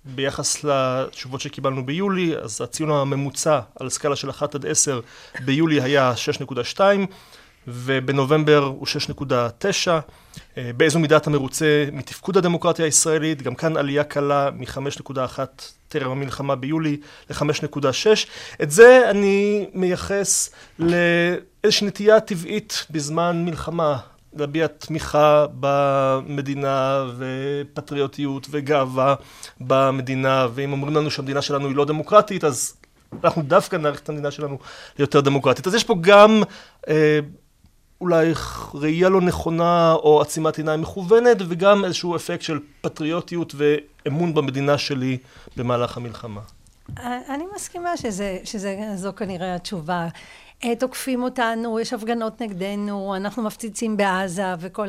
ביחס 0.06 0.64
לתשובות 0.64 1.42
שקיבלנו 1.42 1.86
ביולי, 1.86 2.38
אז 2.38 2.62
הציון 2.62 2.92
הממוצע 2.92 3.60
על 3.80 3.90
סקאלה 3.90 4.16
של 4.16 4.30
1 4.30 4.56
עד 4.56 4.66
10 4.66 5.00
ביולי 5.46 5.82
היה 5.82 6.14
6.2. 6.76 6.80
ובנובמבר 7.68 8.58
הוא 8.58 8.88
6.9. 8.88 9.92
אה, 10.58 10.72
באיזו 10.78 11.00
מידה 11.00 11.18
אתה 11.18 11.30
מרוצה 11.30 11.86
מתפקוד 11.92 12.38
הדמוקרטיה 12.38 12.86
הישראלית, 12.86 13.42
גם 13.42 13.56
כאן 13.56 13.78
עלייה 13.78 14.04
קלה 14.04 14.50
מ-5.1 14.52 15.40
טרם 15.88 16.12
המלחמה 16.12 16.56
ביולי 16.56 16.98
ל-5.6. 17.30 17.86
את 18.64 18.72
זה 18.72 19.10
אני 19.10 19.66
מייחס 19.74 20.50
לאיזושהי 20.80 21.88
נטייה 21.88 22.20
טבעית 22.20 22.86
בזמן 22.90 23.46
מלחמה. 23.46 23.98
להביע 24.34 24.68
תמיכה 24.68 25.46
במדינה 25.60 27.06
ופטריוטיות 27.18 28.48
וגאווה 28.52 29.16
במדינה, 29.60 30.48
ואם 30.54 30.72
אומרים 30.72 30.96
לנו 30.96 31.12
שהמדינה 31.12 31.42
שלנו 31.42 31.68
היא 31.68 31.76
לא 31.76 31.86
דמוקרטית, 31.86 32.44
אז 32.44 32.74
אנחנו 33.24 33.42
דווקא 33.42 33.76
נעריך 33.76 34.00
את 34.00 34.10
המדינה 34.10 34.32
שלנו 34.32 34.58
ליותר 35.00 35.22
דמוקרטית. 35.22 35.68
אז 35.68 35.76
יש 35.76 35.84
פה 35.84 35.96
גם 36.02 36.44
אה, 36.88 37.20
אולי 38.02 38.34
ראייה 38.74 39.10
לא 39.10 39.22
נכונה 39.22 39.94
או 39.94 40.22
עצימת 40.22 40.58
עיניים 40.58 40.82
מכוונת, 40.82 41.38
וגם 41.48 41.86
איזשהו 41.86 42.16
אפקט 42.16 42.42
של 42.42 42.60
פטריוטיות 42.82 43.56
ואמון 43.58 44.34
במדינה 44.34 44.78
שלי 44.78 45.18
במהלך 45.58 45.98
המלחמה. 45.98 46.42
אני 47.30 47.44
מסכימה 47.56 47.98
שזה, 47.98 48.38
שזו 48.44 49.14
כנראה 49.16 49.56
התשובה. 49.56 50.08
אה, 50.64 50.76
תוקפים 50.76 51.24
אותנו, 51.24 51.80
יש 51.80 51.94
הפגנות 51.94 52.42
נגדנו, 52.42 53.16
אנחנו 53.16 53.44
מפציצים 53.44 53.98
בעזה, 53.98 54.54
וכל 54.60 54.88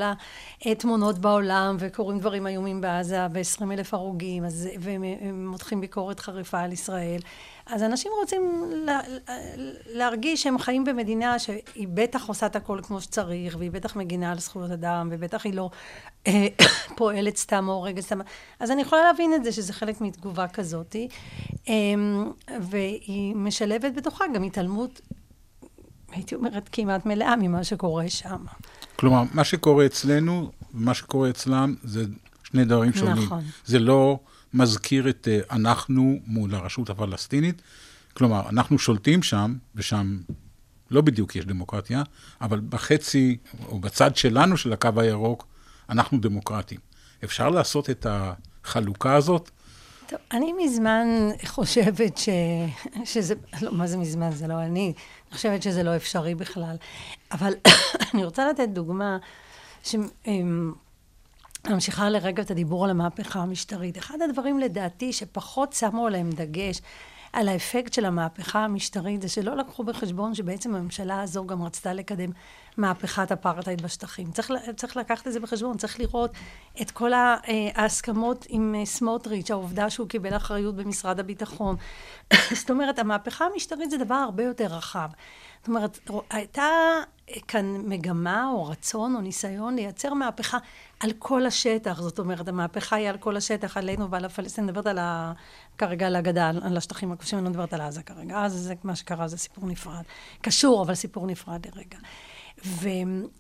התמונות 0.65 1.19
בעולם, 1.19 1.77
וקורים 1.79 2.19
דברים 2.19 2.47
איומים 2.47 2.81
בעזה, 2.81 3.27
ו-20 3.33 3.73
אלף 3.73 3.95
הרוגים, 3.95 4.45
אז, 4.45 4.69
והם 4.79 5.05
מותחים 5.51 5.81
ביקורת 5.81 6.21
חריפה 6.21 6.61
על 6.61 6.73
ישראל. 6.73 7.21
אז 7.67 7.83
אנשים 7.83 8.13
רוצים 8.21 8.65
לה, 8.73 9.01
להרגיש 9.87 10.43
שהם 10.43 10.59
חיים 10.59 10.85
במדינה 10.85 11.39
שהיא 11.39 11.89
בטח 11.95 12.29
עושה 12.29 12.47
את 12.47 12.57
הכל 12.57 12.81
כמו 12.83 13.01
שצריך, 13.01 13.57
והיא 13.59 13.71
בטח 13.71 13.97
מגינה 13.97 14.33
על 14.33 14.39
זכויות 14.39 14.71
אדם, 14.71 15.09
ובטח 15.13 15.45
היא 15.45 15.55
לא 15.55 15.71
אה, 16.27 16.47
פועלת 16.97 17.37
סתם 17.37 17.69
או 17.69 17.73
הורגת 17.73 18.03
סתם. 18.03 18.21
אז 18.61 18.71
אני 18.71 18.83
יכולה 18.83 19.03
להבין 19.03 19.35
את 19.35 19.45
זה, 19.45 19.53
שזה 19.53 19.73
חלק 19.73 20.01
מתגובה 20.01 20.49
כזאת, 20.49 20.97
אמ, 21.69 22.33
והיא 22.61 23.37
משלבת 23.37 23.95
בתוכה 23.95 24.25
גם 24.35 24.43
התעלמות 24.43 25.01
הייתי 26.13 26.35
אומרת, 26.35 26.69
כמעט 26.73 27.07
מלאה 27.07 27.37
ממה 27.37 27.65
שקורה 27.65 28.09
שם. 28.09 28.45
כלומר, 28.97 29.23
מה 29.33 29.45
שקורה 29.45 29.87
אצלנו 29.87 30.53
ומה 30.75 30.95
שקורה 30.95 31.31
אצלם 31.31 31.75
זה 31.83 32.05
שני 32.45 32.65
דברים 32.65 32.93
שונים. 32.93 33.25
נכון. 33.25 33.45
זה 33.65 33.79
לא 33.79 34.19
מזכיר 34.55 35.09
את 35.09 35.29
uh, 35.31 35.55
אנחנו 35.55 36.19
מול 36.27 36.55
הרשות 36.55 36.91
הפלסטינית. 36.91 37.63
כלומר, 38.15 38.49
אנחנו 38.49 38.79
שולטים 38.79 39.23
שם, 39.23 39.55
ושם 39.75 40.19
לא 40.91 41.01
בדיוק 41.01 41.37
יש 41.37 41.45
דמוקרטיה, 41.45 42.03
אבל 42.41 42.61
בחצי, 42.69 43.37
או 43.69 43.79
בצד 43.79 44.17
שלנו 44.17 44.57
של 44.57 44.73
הקו 44.73 44.89
הירוק, 44.97 45.47
אנחנו 45.89 46.19
דמוקרטים. 46.21 46.79
אפשר 47.25 47.49
לעשות 47.49 47.91
את 47.91 48.07
החלוקה 48.11 49.15
הזאת? 49.15 49.51
טוב, 50.07 50.19
אני 50.33 50.53
מזמן 50.65 51.07
חושבת 51.45 52.19
ש... 52.19 52.29
שזה, 53.05 53.35
לא, 53.63 53.73
מה 53.73 53.87
זה 53.87 53.97
מזמן? 53.97 54.31
זה 54.31 54.47
לא 54.47 54.63
אני. 54.63 54.93
חושבת 55.33 55.63
שזה 55.63 55.83
לא 55.83 55.97
אפשרי 55.97 56.35
בכלל. 56.35 56.77
אבל 57.33 57.53
אני 58.15 58.25
רוצה 58.25 58.49
לתת 58.51 58.69
דוגמה 58.69 59.19
שממשיכה 61.65 62.11
לרגע 62.11 62.43
את 62.43 62.51
הדיבור 62.51 62.85
על 62.85 62.91
המהפכה 62.91 63.41
המשטרית. 63.41 63.99
אחד 63.99 64.23
הדברים 64.23 64.59
לדעתי 64.59 65.13
שפחות 65.13 65.73
שמו 65.73 66.07
עליהם 66.07 66.31
דגש, 66.31 66.81
על 67.33 67.49
האפקט 67.49 67.93
של 67.93 68.05
המהפכה 68.05 68.65
המשטרית, 68.65 69.23
זה 69.23 69.29
שלא 69.29 69.57
לקחו 69.57 69.85
בחשבון 69.85 70.35
שבעצם 70.35 70.75
הממשלה 70.75 71.23
הזו 71.23 71.47
גם 71.47 71.63
רצתה 71.63 71.93
לקדם 71.93 72.31
מהפכת 72.77 73.33
אפרטהייד 73.33 73.83
בשטחים. 73.83 74.31
צריך, 74.31 74.53
צריך 74.77 74.97
לקחת 74.97 75.27
את 75.27 75.33
זה 75.33 75.41
בחשבון, 75.41 75.77
צריך 75.77 76.01
לראות 76.01 76.31
את 76.83 76.91
כל 76.91 77.13
אה, 77.13 77.37
ההסכמות 77.75 78.47
עם 78.49 78.75
אה, 78.79 78.87
סמוטריץ', 78.87 79.51
העובדה 79.51 79.91
שהוא 79.91 80.09
קיבל 80.09 80.37
אחריות 80.37 80.77
במשרד 80.77 81.21
הביטחון. 81.21 81.77
זאת 82.61 82.71
אומרת, 82.71 82.99
המהפכה 82.99 83.45
המשטרית 83.45 83.91
זה 83.91 83.99
דבר 83.99 84.15
הרבה 84.15 84.43
יותר 84.43 84.67
רחב. 84.67 85.09
זאת 85.59 85.69
אומרת, 85.69 85.99
הייתה 86.31 86.65
כאן 87.49 87.77
מגמה 87.89 88.49
או 88.49 88.65
רצון 88.65 89.15
או 89.15 89.21
ניסיון 89.21 89.77
לייצר 89.77 90.15
מהפכה 90.15 90.59
על 91.01 91.13
כל 91.19 91.47
השטח. 91.47 92.01
זאת 92.01 92.19
אומרת, 92.19 92.49
המהפכה 92.49 92.97
היא 92.97 93.09
על 93.09 93.19
כל 93.19 93.37
השטח, 93.37 93.77
עלינו 93.77 94.11
ועל 94.11 94.25
הפלסטינים. 94.25 94.69
אני 94.69 94.73
מדברת 94.73 94.87
על 94.87 94.99
ה... 94.99 95.33
כרגע 95.79 96.07
על 96.07 96.17
הגדה, 96.17 96.51
על 96.63 96.77
השטחים 96.77 97.13
הכבושים, 97.13 97.39
אני 97.39 97.45
לא 97.45 97.51
מדברת 97.51 97.73
על 97.73 97.81
עזה 97.81 98.03
כרגע. 98.03 98.45
אז 98.45 98.53
זה 98.53 98.75
מה 98.85 98.97
שקרה, 98.97 99.29
זה 99.29 99.39
סיפור 99.39 99.67
נפרד. 99.67 100.03
קשור, 100.41 100.83
אבל 100.83 100.95
סיפור 100.95 101.27
נפרד 101.27 101.67
לרגע. 101.67 101.99
ו, 102.67 102.89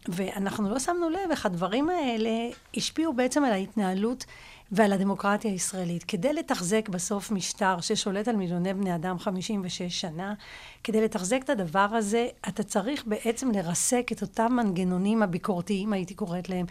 ואנחנו 0.09 0.71
לא 0.71 0.79
שמנו 0.79 1.11
לב 1.11 1.31
איך 1.31 1.47
הדברים 1.47 1.89
האלה 1.91 2.31
השפיעו 2.77 3.13
בעצם 3.13 3.45
על 3.45 3.53
ההתנהלות 3.53 4.25
ועל 4.73 4.93
הדמוקרטיה 4.93 5.51
הישראלית. 5.51 6.05
כדי 6.05 6.33
לתחזק 6.33 6.89
בסוף 6.89 7.31
משטר 7.31 7.81
ששולט 7.81 8.29
על 8.29 8.37
מיליוני 8.37 8.75
בני 8.75 8.95
אדם 8.95 9.19
56 9.19 9.83
שנה, 10.01 10.35
כדי 10.85 11.01
לתחזק 11.05 11.41
את 11.45 11.51
הדבר 11.51 11.79
הזה, 11.93 12.29
אתה 12.49 12.63
צריך 12.63 13.05
בעצם 13.07 13.51
לרסק 13.51 14.07
את 14.13 14.23
אותם 14.23 14.53
מנגנונים 14.53 15.23
הביקורתיים, 15.23 15.93
הייתי 15.93 16.15
קוראת 16.15 16.49
להם, 16.49 16.67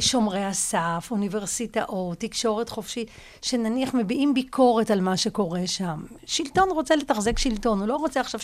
שומרי 0.00 0.44
הסף, 0.44 1.08
אוניברסיטאות, 1.10 2.18
תקשורת 2.18 2.68
חופשית, 2.68 3.10
שנניח 3.42 3.94
מביעים 3.94 4.34
ביקורת 4.34 4.90
על 4.90 5.00
מה 5.00 5.16
שקורה 5.16 5.66
שם. 5.66 6.02
שלטון 6.26 6.68
רוצה 6.70 6.96
לתחזק 6.96 7.38
שלטון, 7.38 7.78
הוא 7.78 7.88
לא 7.88 7.96
רוצה 7.96 8.20
עכשיו 8.20 8.40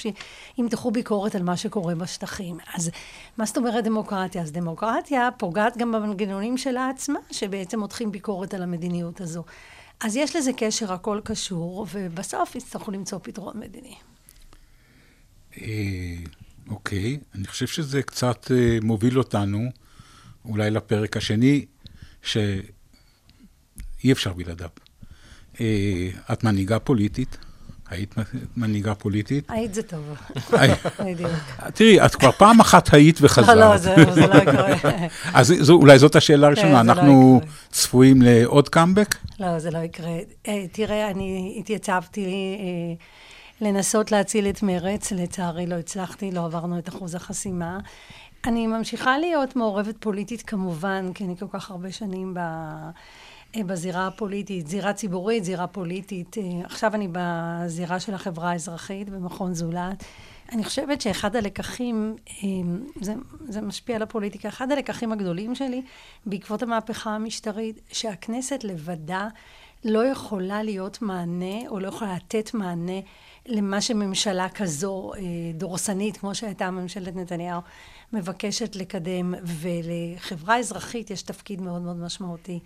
שימתחו 0.56 0.90
ביקורת 0.90 1.34
על 1.34 1.42
מה 1.42 1.56
שקורה 1.56 1.94
בשטחים. 1.94 2.56
אז 2.74 2.90
מה 3.38 3.46
זאת 3.46 3.56
אומרת 3.56 3.84
דמוקרטיה? 3.84 4.42
אז 4.42 4.52
דמוקרטיה 4.52 5.28
פוגעת 5.38 5.76
גם 5.76 5.92
במנגנונים 5.92 6.58
שלה 6.58 6.88
עצמה, 6.88 7.18
שבעצם 7.30 7.80
מותחים 7.80 8.12
ביקורת 8.12 8.54
על 8.54 8.62
המדיניות 8.62 9.20
הזו. 9.20 9.44
אז 10.00 10.16
יש 10.16 10.36
לזה 10.36 10.52
קשר, 10.56 10.92
הכל 10.92 11.20
קשור, 11.24 11.86
ובסוף 11.92 12.54
יצטרכו 12.54 12.90
למצוא 12.90 13.18
פתרון 13.22 13.60
מדיני. 13.60 13.94
אה, 15.60 15.66
אוקיי, 16.68 17.18
אני 17.34 17.46
חושב 17.46 17.66
שזה 17.66 18.02
קצת 18.02 18.50
אה, 18.50 18.78
מוביל 18.82 19.18
אותנו. 19.18 19.83
אולי 20.44 20.70
לפרק 20.70 21.16
השני, 21.16 21.64
שאי 22.22 22.62
אפשר 24.12 24.32
בלעדיו. 24.32 24.68
אה, 25.60 26.08
את 26.32 26.44
מנהיגה 26.44 26.78
פוליטית, 26.78 27.36
היית 27.90 28.14
מנהיגה 28.56 28.94
פוליטית. 28.94 29.44
היית 29.48 29.74
זה 29.74 29.82
טוב. 29.82 30.16
בדיוק. 31.04 31.30
תראי, 31.74 32.04
את 32.06 32.14
כבר 32.14 32.32
פעם 32.32 32.60
אחת 32.60 32.94
היית 32.94 33.18
וחזרת. 33.20 33.56
לא, 33.56 33.70
לא, 33.70 33.76
זה 33.76 34.26
לא 34.26 34.38
יקרה. 34.38 35.06
אז 35.34 35.70
אולי 35.70 35.98
זאת 35.98 36.16
השאלה 36.16 36.46
הראשונה, 36.46 36.72
לא 36.72 36.80
אנחנו 36.80 37.40
צפויים 37.70 38.22
לעוד 38.22 38.68
קאמבק? 38.68 39.16
לא, 39.40 39.58
זה 39.58 39.70
לא 39.70 39.78
יקרה. 39.78 40.16
אה, 40.48 40.64
תראה, 40.72 41.10
אני 41.10 41.56
התייצבתי 41.58 42.24
אה, 42.24 43.04
לנסות 43.60 44.12
להציל 44.12 44.48
את 44.48 44.62
מרץ, 44.62 45.12
לצערי 45.12 45.66
לא 45.66 45.74
הצלחתי, 45.74 46.30
לא 46.30 46.44
עברנו 46.44 46.78
את 46.78 46.88
אחוז 46.88 47.14
החסימה. 47.14 47.78
אני 48.46 48.66
ממשיכה 48.66 49.18
להיות 49.18 49.56
מעורבת 49.56 49.96
פוליטית 50.00 50.42
כמובן, 50.42 51.12
כי 51.14 51.24
אני 51.24 51.36
כל 51.36 51.46
כך 51.52 51.70
הרבה 51.70 51.92
שנים 51.92 52.34
ב... 52.34 52.40
בזירה 53.66 54.06
הפוליטית, 54.06 54.66
זירה 54.66 54.92
ציבורית, 54.92 55.44
זירה 55.44 55.66
פוליטית. 55.66 56.36
עכשיו 56.64 56.94
אני 56.94 57.08
בזירה 57.12 58.00
של 58.00 58.14
החברה 58.14 58.50
האזרחית 58.50 59.10
במכון 59.10 59.54
זולת. 59.54 60.04
אני 60.52 60.64
חושבת 60.64 61.00
שאחד 61.00 61.36
הלקחים, 61.36 62.16
זה, 63.00 63.14
זה 63.48 63.60
משפיע 63.60 63.96
על 63.96 64.02
הפוליטיקה, 64.02 64.48
אחד 64.48 64.72
הלקחים 64.72 65.12
הגדולים 65.12 65.54
שלי 65.54 65.82
בעקבות 66.26 66.62
המהפכה 66.62 67.10
המשטרית, 67.10 67.80
שהכנסת 67.92 68.64
לבדה 68.64 69.28
לא 69.84 70.06
יכולה 70.06 70.62
להיות 70.62 71.02
מענה, 71.02 71.68
או 71.68 71.80
לא 71.80 71.88
יכולה 71.88 72.14
לתת 72.14 72.54
מענה 72.54 73.00
למה 73.46 73.80
שממשלה 73.80 74.48
כזו 74.48 75.12
דורסנית, 75.54 76.16
כמו 76.16 76.34
שהייתה 76.34 76.70
ממשלת 76.70 77.16
נתניהו, 77.16 77.60
מבקשת 78.14 78.76
לקדם, 78.76 79.34
ולחברה 79.42 80.58
אזרחית 80.58 81.10
יש 81.10 81.22
תפקיד 81.22 81.60
מאוד 81.60 81.82
מאוד 81.82 81.96
משמעותי. 81.96 82.60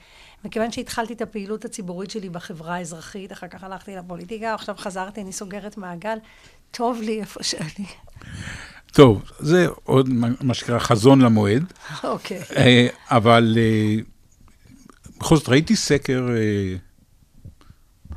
מכיוון 0.44 0.72
שהתחלתי 0.72 1.12
את 1.12 1.22
הפעילות 1.22 1.64
הציבורית 1.64 2.10
שלי 2.10 2.28
בחברה 2.28 2.74
האזרחית, 2.74 3.32
אחר 3.32 3.48
כך 3.48 3.64
הלכתי 3.64 3.96
לפוליטיקה, 3.96 4.54
עכשיו 4.54 4.74
חזרתי, 4.78 5.20
אני 5.20 5.32
סוגרת 5.32 5.76
מעגל, 5.76 6.18
טוב 6.70 7.00
לי 7.02 7.20
איפה 7.20 7.42
שאני. 7.42 7.86
טוב, 8.92 9.22
זה 9.38 9.66
עוד 9.84 10.08
מה 10.40 10.54
שנקרא 10.54 10.78
חזון 10.78 11.20
למועד. 11.20 11.72
אוקיי. 12.04 12.42
אה, 12.56 12.86
אבל 13.10 13.58
אה, 13.58 13.96
בכל 15.18 15.36
זאת 15.36 15.48
ראיתי 15.48 15.76
סקר 15.76 16.28
אה, 16.30 16.76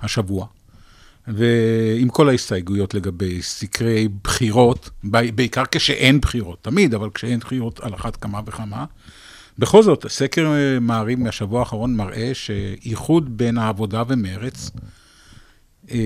השבוע. 0.02 0.48
ועם 1.28 2.10
כל 2.10 2.30
ההסתייגויות 2.30 2.94
לגבי 2.94 3.42
סקרי 3.42 4.08
בחירות, 4.24 4.90
בעיקר 5.36 5.64
כשאין 5.72 6.20
בחירות, 6.22 6.64
תמיד, 6.64 6.94
אבל 6.94 7.10
כשאין 7.14 7.40
בחירות 7.40 7.80
על 7.80 7.94
אחת 7.94 8.16
כמה 8.16 8.42
וכמה. 8.46 8.86
בכל 9.60 9.84
זאת, 9.84 10.06
סקר 10.10 10.46
אה, 10.46 10.80
מעריב 10.80 11.20
מהשבוע 11.20 11.60
האחרון 11.60 11.96
מראה 11.96 12.32
שאיחוד 12.34 13.38
בין 13.38 13.58
העבודה 13.58 14.04
ומרץ 14.08 14.72
אה, 15.92 15.98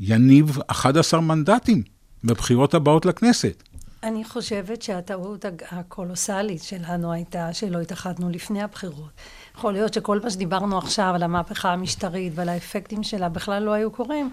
יניב 0.00 0.58
11 0.66 1.20
מנדטים 1.20 1.82
בבחירות 2.24 2.74
הבאות 2.74 3.06
לכנסת. 3.06 3.62
אני 4.02 4.24
חושבת 4.24 4.82
שהטעות 4.82 5.44
הקולוסלית 5.70 6.62
שלנו 6.62 7.12
הייתה 7.12 7.52
שלא 7.52 7.80
התאחדנו 7.80 8.30
לפני 8.30 8.62
הבחירות. 8.62 9.10
יכול 9.58 9.72
להיות 9.72 9.94
שכל 9.94 10.20
מה 10.20 10.30
שדיברנו 10.30 10.78
עכשיו 10.78 11.12
על 11.14 11.22
המהפכה 11.22 11.72
המשטרית 11.72 12.32
ועל 12.36 12.48
האפקטים 12.48 13.02
שלה 13.02 13.28
בכלל 13.28 13.62
לא 13.62 13.72
היו 13.72 13.90
קורים. 13.90 14.30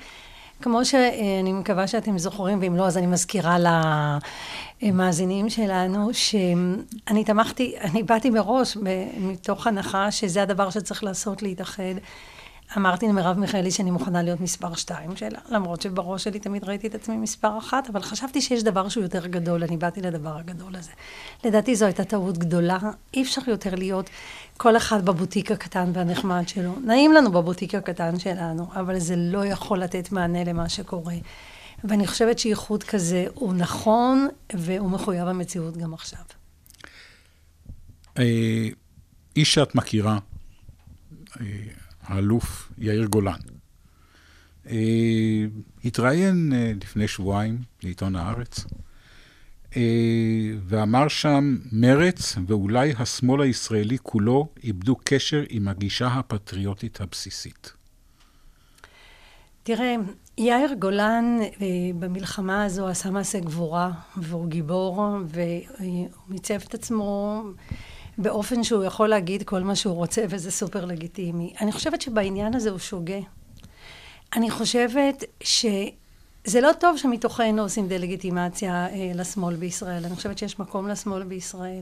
כמו 0.62 0.86
שאני 0.86 1.54
מקווה 1.54 1.88
שאתם 1.88 2.18
זוכרים, 2.18 2.60
ואם 2.62 2.76
לא, 2.76 2.88
אז 2.88 2.98
אני 2.98 3.08
מזכירה 3.08 3.58
למאזינים 4.84 5.50
שלנו, 5.50 6.10
שאני 6.14 7.24
תמכתי, 7.26 7.76
אני 7.82 8.04
באתי 8.04 8.30
מראש 8.30 8.78
מתוך 9.18 9.68
הנחה 9.68 10.12
שזה 10.12 10.42
הדבר 10.42 10.70
שצריך 10.70 11.04
לעשות, 11.04 11.42
להתאחד. 11.42 11.94
אמרתי 12.78 13.08
למרב 13.08 13.38
מיכאלי 13.40 13.72
שאני 13.72 13.92
מוכנה 13.92 14.24
להיות 14.24 14.40
מספר 14.40 14.76
שתיים 14.76 15.16
שלה, 15.16 15.40
למרות 15.50 15.82
שבראש 15.82 16.24
שלי 16.24 16.40
תמיד 16.40 16.64
ראיתי 16.64 16.88
את 16.88 16.96
עצמי 16.96 17.18
מספר 17.18 17.58
אחת, 17.58 17.90
אבל 17.90 18.02
חשבתי 18.02 18.42
שיש 18.42 18.64
דבר 18.64 18.90
שהוא 18.90 19.04
יותר 19.04 19.28
גדול, 19.28 19.64
אני 19.64 19.78
באתי 19.78 20.02
לדבר 20.02 20.38
הגדול 20.38 20.76
הזה. 20.76 20.92
לדעתי 21.44 21.76
זו 21.76 21.86
הייתה 21.86 22.04
טעות 22.04 22.38
גדולה, 22.38 22.78
אי 23.14 23.24
אפשר 23.24 23.42
יותר 23.48 23.76
להיות 23.76 24.10
כל 24.58 24.78
אחד 24.78 25.06
בבוטיק 25.06 25.52
הקטן 25.52 25.92
והנחמד 25.94 26.48
שלו. 26.48 26.76
נעים 26.86 27.14
לנו 27.14 27.32
בבוטיק 27.32 27.76
הקטן 27.76 28.20
שלנו, 28.20 28.68
אבל 28.76 29.00
זה 29.00 29.16
לא 29.16 29.46
יכול 29.46 29.80
לתת 29.80 30.12
מענה 30.12 30.44
למה 30.44 30.70
שקורה. 30.70 31.16
ואני 31.84 32.08
חושבת 32.08 32.40
שאיחוד 32.40 32.84
כזה 32.84 33.26
הוא 33.34 33.54
נכון, 33.54 34.28
והוא 34.54 34.90
מחויב 34.90 35.28
המציאות 35.28 35.78
גם 35.78 35.94
עכשיו. 35.94 36.24
אה, 38.20 38.68
איש 39.36 39.54
שאת 39.54 39.76
מכירה, 39.76 40.18
אה, 41.42 41.46
האלוף 42.04 42.72
יאיר 42.78 43.06
גולן. 43.06 43.40
Uh, 44.66 44.70
התראיין 45.86 46.52
uh, 46.52 46.84
לפני 46.84 47.08
שבועיים 47.08 47.58
לעיתון 47.84 48.16
הארץ, 48.16 48.60
uh, 48.60 49.76
ואמר 50.66 51.08
שם, 51.08 51.58
מרץ 51.72 52.36
ואולי 52.48 52.94
השמאל 53.00 53.42
הישראלי 53.42 53.98
כולו 54.04 54.48
איבדו 54.64 54.96
קשר 55.04 55.44
עם 55.50 55.68
הגישה 55.68 56.08
הפטריוטית 56.08 57.02
הבסיסית. 57.02 57.74
תראה, 59.64 59.96
יאיר 60.38 60.74
גולן 60.74 61.40
במלחמה 62.00 62.64
הזו 62.64 62.88
עשה 62.88 63.10
מעשה 63.10 63.40
גבורה, 63.40 63.92
והוא 64.18 64.48
גיבור, 64.48 65.18
והוא 65.28 66.10
מיצב 66.28 66.54
את 66.68 66.74
עצמו 66.74 67.44
באופן 68.18 68.64
שהוא 68.64 68.84
יכול 68.84 69.10
להגיד 69.10 69.44
כל 69.44 69.60
מה 69.60 69.76
שהוא 69.76 69.96
רוצה, 69.96 70.24
וזה 70.30 70.52
סופר 70.52 70.86
לגיטימי. 70.86 71.54
אני 71.62 71.72
חושבת 71.72 72.02
שבעניין 72.02 72.56
הזה 72.56 72.70
הוא 72.70 72.80
שוגה. 72.80 73.20
אני 74.36 74.50
חושבת 74.50 75.24
שזה 75.44 76.62
לא 76.62 76.70
טוב 76.80 76.98
שמתוכנו 76.98 77.62
עושים 77.62 77.88
דה-לגיטימציה 77.88 78.88
אה, 78.88 79.12
לשמאל 79.16 79.56
בישראל. 79.56 80.06
אני 80.06 80.16
חושבת 80.16 80.38
שיש 80.38 80.60
מקום 80.60 80.88
לשמאל 80.88 81.24
בישראל. 81.24 81.82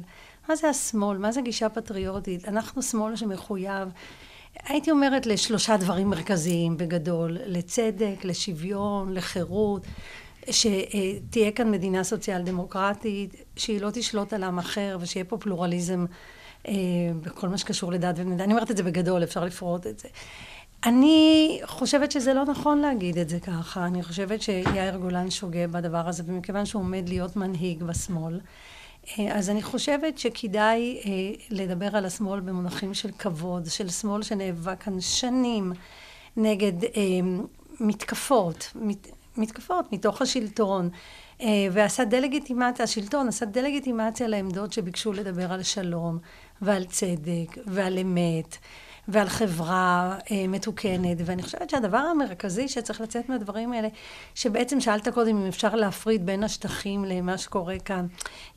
מה 0.50 0.56
זה 0.56 0.70
השמאל? 0.70 1.18
מה 1.18 1.32
זה 1.32 1.42
גישה 1.42 1.70
פטריוטית? 1.70 2.48
אנחנו 2.48 2.82
שמאל 2.82 3.16
שמחויב, 3.16 3.90
הייתי 4.64 4.92
אומרת, 4.92 5.26
לשלושה 5.26 5.78
דברים 5.78 6.10
מרכזיים 6.10 6.78
בגדול. 6.78 7.38
לצדק, 7.46 8.26
לשוויון, 8.26 9.14
לחירות. 9.14 9.86
שתהיה 10.50 11.52
כאן 11.52 11.72
מדינה 11.72 12.04
סוציאל 12.04 12.42
דמוקרטית, 12.42 13.36
שהיא 13.56 13.82
לא 13.82 13.90
תשלוט 13.94 14.34
על 14.34 14.44
עם 14.44 14.60
אחר 14.60 14.98
ושיהיה 15.02 15.26
פה 15.26 15.38
פלורליזם 15.38 16.06
אה, 16.68 16.74
בכל 17.24 17.50
מה 17.50 17.58
שקשור 17.58 17.92
לדת 17.92 18.16
ומדינה. 18.18 18.44
אני 18.44 18.54
אומרת 18.54 18.72
את 18.72 18.78
זה 18.78 18.84
בגדול, 18.84 19.24
אפשר 19.24 19.46
לפרוט 19.46 19.88
את 19.88 20.00
זה. 20.00 20.08
אני 20.86 21.60
חושבת 21.66 22.12
שזה 22.12 22.34
לא 22.34 22.46
נכון 22.46 22.80
להגיד 22.80 23.18
את 23.18 23.30
זה 23.30 23.40
ככה. 23.40 23.86
אני 23.86 24.04
חושבת 24.04 24.42
שיאיר 24.42 24.98
גולן 24.98 25.32
שוגה 25.32 25.68
בדבר 25.68 26.08
הזה, 26.08 26.24
ומכיוון 26.26 26.66
שהוא 26.66 26.82
עומד 26.82 27.10
להיות 27.10 27.36
מנהיג 27.36 27.84
בשמאל, 27.84 28.40
אה, 29.20 29.38
אז 29.38 29.50
אני 29.50 29.62
חושבת 29.62 30.18
שכדאי 30.18 31.02
אה, 31.06 31.12
לדבר 31.50 31.96
על 31.96 32.06
השמאל 32.06 32.40
במונחים 32.40 32.94
של 32.94 33.12
כבוד, 33.12 33.66
של 33.66 33.90
שמאל 33.90 34.24
שנאבק 34.24 34.84
כאן 34.84 35.02
שנים 35.02 35.74
נגד 36.38 36.74
מתקפות, 37.80 38.72
מתקפות 39.40 39.94
מתוך 39.94 40.22
השלטון. 40.22 40.90
אה, 41.42 41.48
ועשה 41.72 42.06
דה-לגיטימציה, 42.06 42.84
השלטון 42.84 43.28
עשה 43.28 43.46
דה-לגיטימציה 43.46 44.28
לעמדות 44.28 44.74
שביקשו 44.74 45.14
לדבר 45.14 45.54
על 45.54 45.64
שלום 45.64 46.18
ועל 46.62 46.86
צדק 46.86 47.58
ועל 47.66 48.00
אמת. 48.00 48.58
ועל 49.12 49.30
חברה 49.30 50.18
אה, 50.32 50.48
מתוקנת. 50.48 51.18
ואני 51.26 51.44
חושבת 51.44 51.70
שהדבר 51.70 51.98
המרכזי 51.98 52.68
שצריך 52.68 53.02
לצאת 53.02 53.30
מהדברים 53.30 53.74
האלה, 53.74 53.88
שבעצם 54.36 54.80
שאלת 54.80 55.08
קודם 55.08 55.38
אם 55.38 55.48
אפשר 55.48 55.76
להפריד 55.76 56.26
בין 56.26 56.44
השטחים 56.44 57.06
למה 57.06 57.38
שקורה 57.38 57.80
כאן, 57.80 58.08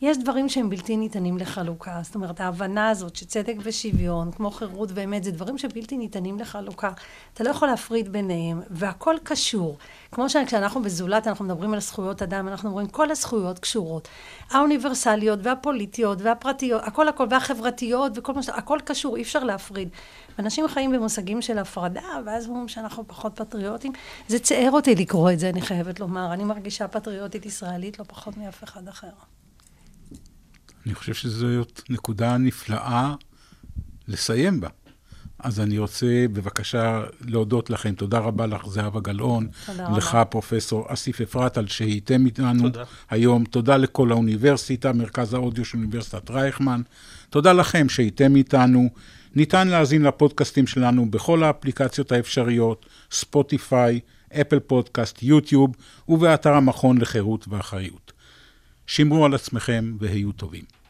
יש 0.02 0.18
דברים 0.18 0.48
שהם 0.48 0.70
בלתי 0.70 0.96
ניתנים 0.96 1.38
לחלוקה. 1.38 2.00
זאת 2.02 2.14
אומרת, 2.14 2.40
ההבנה 2.40 2.88
הזאת 2.88 3.16
שצדק 3.16 3.54
ושוויון, 3.62 4.32
כמו 4.32 4.50
חירות 4.50 4.88
ואמת, 4.94 5.24
זה 5.24 5.30
דברים 5.30 5.58
שבלתי 5.58 5.96
ניתנים 5.96 6.38
לחלוקה. 6.38 6.90
אתה 7.34 7.44
לא 7.44 7.50
יכול 7.50 7.68
להפריד 7.68 8.12
ביניהם, 8.12 8.60
והכל 8.70 9.16
קשור. 9.22 9.76
כמו 10.12 10.28
שכשאנחנו 10.28 10.82
בזולת, 10.82 11.26
אנחנו 11.26 11.44
מדברים 11.44 11.74
על 11.74 11.80
זכויות 11.80 12.22
אדם, 12.22 12.48
אנחנו 12.48 12.68
אומרים 12.68 12.86
כל 12.86 13.10
הזכויות 13.10 13.58
קשורות. 13.58 14.08
האוניברסליות 14.50 15.38
והפוליטיות 15.42 16.18
והפרטיות, 16.22 16.82
הכל 16.84 17.08
הכל, 17.08 17.26
והחברתיות 17.30 18.12
וכל 18.18 18.32
מה 18.32 18.42
ש... 18.42 18.48
הכל 18.48 18.78
קשור, 18.84 19.16
אי 19.16 19.22
אפשר 19.22 19.44
להפריד. 19.44 19.88
אנשים 20.38 20.68
חיים 20.68 20.92
במושגים 20.92 21.42
של 21.42 21.58
הפרדה, 21.58 22.02
ואז 22.26 22.48
אומרים 22.48 22.68
שאנחנו 22.68 23.08
פחות 23.08 23.32
פטריוטים. 23.36 23.92
זה 24.28 24.38
ציער 24.38 24.70
אותי 24.70 24.94
לקרוא 24.94 25.30
את 25.30 25.38
זה, 25.38 25.48
אני 25.48 25.60
חייבת 25.60 26.00
לומר. 26.00 26.32
אני 26.32 26.44
מרגישה 26.44 26.88
פטריוטית 26.88 27.46
ישראלית 27.46 27.98
לא 27.98 28.04
פחות 28.08 28.36
מאף 28.36 28.64
אחד 28.64 28.88
אחר. 28.88 29.10
אני 30.86 30.94
חושב 30.94 31.14
שזאת 31.14 31.82
נקודה 31.90 32.36
נפלאה 32.36 33.14
לסיים 34.08 34.60
בה. 34.60 34.68
אז 35.38 35.60
אני 35.60 35.78
רוצה 35.78 36.26
בבקשה 36.32 37.02
להודות 37.20 37.70
לכם. 37.70 37.94
תודה 37.94 38.18
רבה 38.18 38.46
לך, 38.46 38.66
זהבה 38.66 39.00
גלאון. 39.00 39.48
תודה 39.66 39.86
רבה. 39.86 39.96
לך, 39.96 40.18
פרופסור 40.30 40.86
אסיף 40.88 41.20
אפרת, 41.20 41.58
על 41.58 41.66
שהייתם 41.66 42.26
איתנו 42.26 42.62
תודה. 42.62 42.84
היום. 43.10 43.44
תודה 43.44 43.76
לכל 43.76 44.12
האוניברסיטה, 44.12 44.92
מרכז 44.92 45.34
האודיו 45.34 45.64
של 45.64 45.78
אוניברסיטת 45.78 46.30
רייכמן. 46.30 46.82
תודה 47.30 47.52
לכם 47.52 47.88
שהייתם 47.88 48.36
איתנו. 48.36 48.88
ניתן 49.34 49.68
להאזין 49.68 50.02
לפודקאסטים 50.02 50.66
שלנו 50.66 51.10
בכל 51.10 51.44
האפליקציות 51.44 52.12
האפשריות, 52.12 52.86
ספוטיפיי, 53.10 54.00
אפל 54.40 54.60
פודקאסט, 54.60 55.22
יוטיוב, 55.22 55.76
ובאתר 56.08 56.52
המכון 56.52 56.98
לחירות 56.98 57.48
ואחריות. 57.48 58.12
שמרו 58.86 59.24
על 59.24 59.34
עצמכם 59.34 59.96
והיו 59.98 60.32
טובים. 60.32 60.81